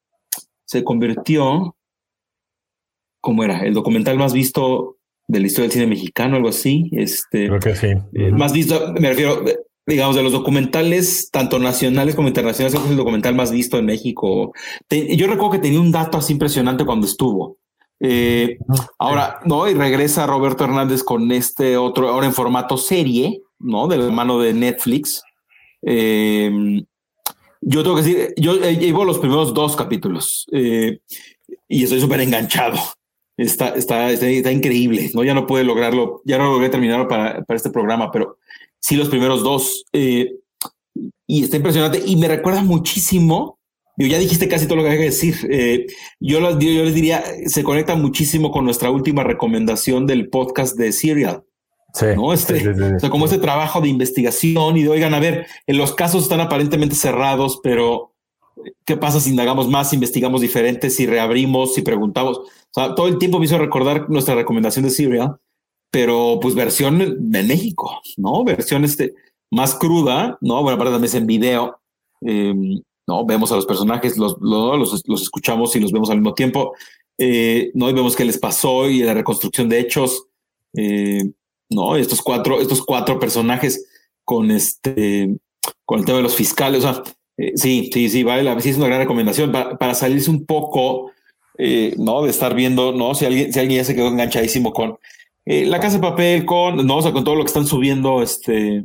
[0.64, 1.76] se convirtió
[3.20, 3.60] ¿cómo era?
[3.60, 6.88] El documental más visto de la historia del cine mexicano, algo así.
[6.92, 7.88] Este, Creo que sí.
[8.14, 9.44] Eh, más visto, me refiero,
[9.86, 14.52] digamos, de los documentales, tanto nacionales como internacionales, es el documental más visto en México.
[14.90, 17.58] yo recuerdo que tenía un dato así impresionante cuando estuvo.
[18.00, 18.58] Eh,
[18.98, 19.68] ahora, ¿no?
[19.68, 23.86] Y regresa Roberto Hernández con este otro, ahora en formato serie, ¿no?
[23.88, 25.22] De la mano de Netflix.
[25.82, 26.50] Eh,
[27.60, 32.78] yo tengo que decir, yo llevo los primeros dos capítulos y estoy súper enganchado
[33.38, 35.24] está, está, está, increíble, ¿no?
[35.24, 38.36] Ya no puede lograrlo, ya no logré terminarlo para, para este programa, pero
[38.78, 39.86] sí los primeros dos.
[39.92, 40.34] Eh,
[41.26, 43.58] y está impresionante y me recuerda muchísimo
[44.06, 45.34] ya dijiste casi todo lo que hay que decir.
[45.50, 45.86] Eh,
[46.20, 51.42] yo, yo, les diría, se conecta muchísimo con nuestra última recomendación del podcast de Serial.
[51.94, 52.32] Sí, ¿no?
[52.32, 55.94] Este, o sea, como este trabajo de investigación y de, oigan, a ver, en los
[55.94, 58.12] casos están aparentemente cerrados, pero
[58.84, 62.38] ¿qué pasa si indagamos más, investigamos diferentes, si reabrimos, si preguntamos?
[62.38, 65.36] O sea, todo el tiempo me hizo recordar nuestra recomendación de Serial,
[65.90, 68.44] pero pues versión en México, ¿no?
[68.44, 69.14] Versión este
[69.50, 70.62] más cruda, ¿no?
[70.62, 71.80] Bueno, aparte también es en video.
[72.20, 73.24] Em, ¿no?
[73.24, 76.74] Vemos a los personajes, los, los, los, escuchamos y los vemos al mismo tiempo,
[77.16, 77.88] eh, ¿no?
[77.88, 80.26] Y vemos qué les pasó y la reconstrucción de hechos,
[80.76, 81.24] eh,
[81.70, 81.96] ¿no?
[81.96, 83.88] Estos cuatro, estos cuatro personajes
[84.24, 85.38] con este,
[85.86, 87.02] con el tema de los fiscales, o sea,
[87.38, 90.44] eh, sí, sí, sí, vale, la, sí es una gran recomendación para, para salirse un
[90.44, 91.12] poco,
[91.96, 92.22] ¿no?
[92.22, 93.14] De estar viendo, ¿no?
[93.14, 94.96] Si alguien, si alguien ya se quedó enganchadísimo con
[95.44, 96.98] la casa de papel, con, ¿no?
[96.98, 98.84] O sea, con todo lo que están subiendo, este,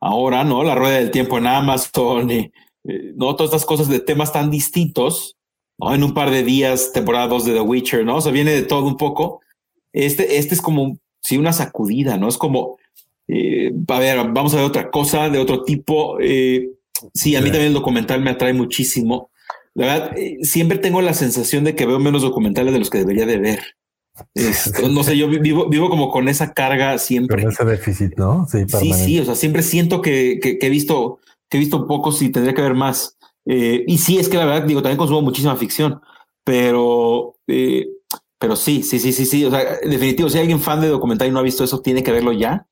[0.00, 0.64] ahora, ¿no?
[0.64, 2.52] La rueda del tiempo en Amazon y,
[2.84, 3.36] eh, ¿no?
[3.36, 5.36] Todas estas cosas de temas tan distintos,
[5.78, 5.94] ¿no?
[5.94, 8.16] En un par de días, temporada 2 de The Witcher, ¿no?
[8.16, 9.40] O sea, viene de todo un poco.
[9.92, 12.28] Este, este es como, sí, una sacudida, ¿no?
[12.28, 12.78] Es como,
[13.28, 16.18] eh, a ver, vamos a ver otra cosa de otro tipo.
[16.20, 16.70] Eh,
[17.14, 19.30] sí, a mí también el documental me atrae muchísimo.
[19.74, 23.26] La verdad, siempre tengo la sensación de que veo menos documentales de los que debería
[23.26, 23.60] de ver.
[24.90, 27.42] no sé, yo vivo, vivo como con esa carga siempre.
[27.42, 28.46] Con ese déficit, ¿no?
[28.50, 31.20] Sí, sí, sí, o sea, siempre siento que, que, que he visto
[31.50, 33.18] que he visto pocos y tendría que ver más.
[33.44, 36.00] Eh, y sí, es que la verdad, digo, también consumo muchísima ficción,
[36.44, 37.88] pero, eh,
[38.38, 39.44] pero sí, sí, sí, sí, sí.
[39.44, 42.02] O sea, en definitivo, si alguien fan de documental y no ha visto eso, tiene
[42.02, 42.66] que verlo ya.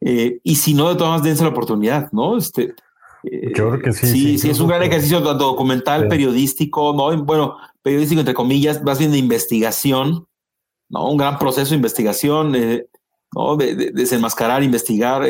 [0.00, 2.36] Eh, y si no, de todas maneras, dense la oportunidad, ¿no?
[2.36, 2.74] Este,
[3.22, 4.06] Yo creo que sí.
[4.06, 7.24] Sí, sí, es un gran ejercicio tanto documental, periodístico, ¿no?
[7.24, 10.26] Bueno, periodístico entre comillas, más bien de investigación,
[10.88, 11.10] ¿no?
[11.10, 12.52] Un gran proceso de investigación,
[13.34, 13.56] ¿no?
[13.56, 15.26] De, de, desenmascarar, investigar.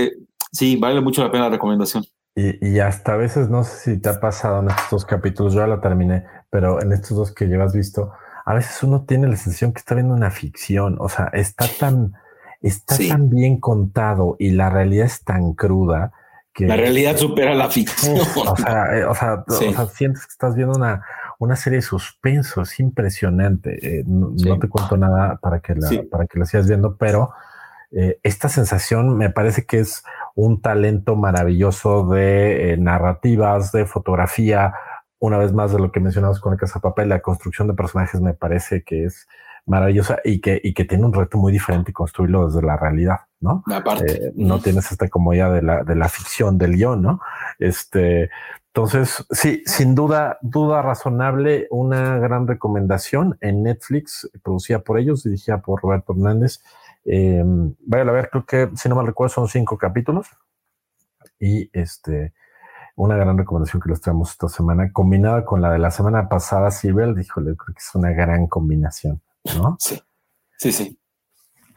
[0.52, 2.04] sí, vale mucho la pena la recomendación.
[2.60, 5.60] Y, hasta a veces, no sé si te ha pasado en estos dos capítulos, yo
[5.60, 8.12] ya la terminé, pero en estos dos que llevas visto,
[8.44, 12.14] a veces uno tiene la sensación que está viendo una ficción, o sea, está tan,
[12.62, 16.12] está tan bien contado y la realidad es tan cruda
[16.58, 16.66] que...
[16.66, 18.18] La realidad supera la ficción.
[18.36, 19.44] o, sea, eh, o, sea,
[19.94, 21.04] sientes que estás viendo una,
[21.38, 24.00] una serie de suspenso, es impresionante.
[24.00, 27.30] Eh, no, te cuento nada para que la, para que la sigas viendo, pero
[27.90, 30.02] eh, esta sensación me parece que es
[30.34, 34.74] un talento maravilloso de eh, narrativas, de fotografía.
[35.20, 38.20] Una vez más de lo que mencionabas con el Casa Papel, la construcción de personajes
[38.20, 39.26] me parece que es
[39.66, 43.62] maravillosa y que, y que tiene un reto muy diferente construirlo desde la realidad, ¿no?
[43.66, 44.28] Aparte.
[44.28, 47.20] Eh, no tienes esta comodidad de la, de la ficción del guion, ¿no?
[47.58, 48.30] Este,
[48.68, 55.60] entonces, sí, sin duda, duda razonable, una gran recomendación en Netflix, producida por ellos, dirigida
[55.60, 56.62] por Roberto Hernández.
[57.04, 57.42] Eh,
[57.86, 60.28] vaya a ver, creo que si no me recuerdo son cinco capítulos
[61.40, 62.34] y este
[62.98, 66.72] una gran recomendación que les traemos esta semana, combinada con la de la semana pasada,
[66.72, 69.22] Sibel, díjole, creo que es una gran combinación,
[69.56, 69.76] ¿no?
[69.78, 70.02] Sí,
[70.56, 70.97] sí, sí.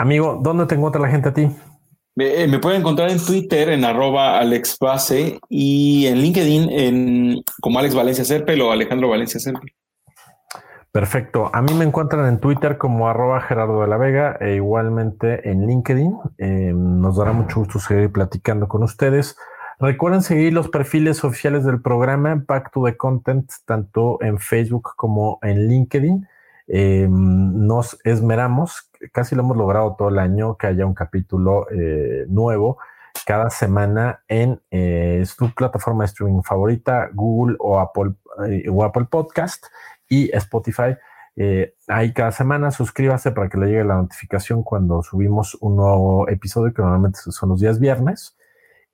[0.02, 1.48] Amigo, ¿dónde te encuentra la gente a ti?
[2.16, 7.94] Me, me pueden encontrar en Twitter en arroba alexbase y en LinkedIn en como Alex
[7.94, 9.72] Valencia Serpel o Alejandro Valencia Serpel.
[10.92, 11.52] Perfecto.
[11.54, 15.68] A mí me encuentran en Twitter como arroba Gerardo de la Vega e igualmente en
[15.68, 16.18] LinkedIn.
[16.40, 19.38] Eh, nos dará mucho gusto seguir platicando con ustedes.
[19.80, 25.38] Recuerden seguir los perfiles oficiales del programa Back to the Content, tanto en Facebook como
[25.44, 26.28] en LinkedIn.
[26.70, 32.26] Eh, nos esmeramos, casi lo hemos logrado todo el año, que haya un capítulo eh,
[32.28, 32.78] nuevo
[33.26, 34.62] cada semana en
[35.26, 38.14] su plataforma de streaming favorita, Google o Apple,
[38.70, 39.66] o Apple Podcast
[40.10, 40.96] y Spotify.
[41.36, 46.28] Eh, ahí cada semana suscríbase para que le llegue la notificación cuando subimos un nuevo
[46.30, 48.38] episodio, que normalmente son los días viernes.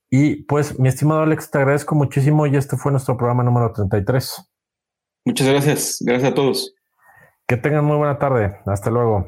[0.09, 4.49] Y pues, mi estimado Alex, te agradezco muchísimo y este fue nuestro programa número 33.
[5.25, 5.97] Muchas gracias.
[5.99, 6.73] Gracias a todos.
[7.45, 8.57] Que tengan muy buena tarde.
[8.65, 9.27] Hasta luego.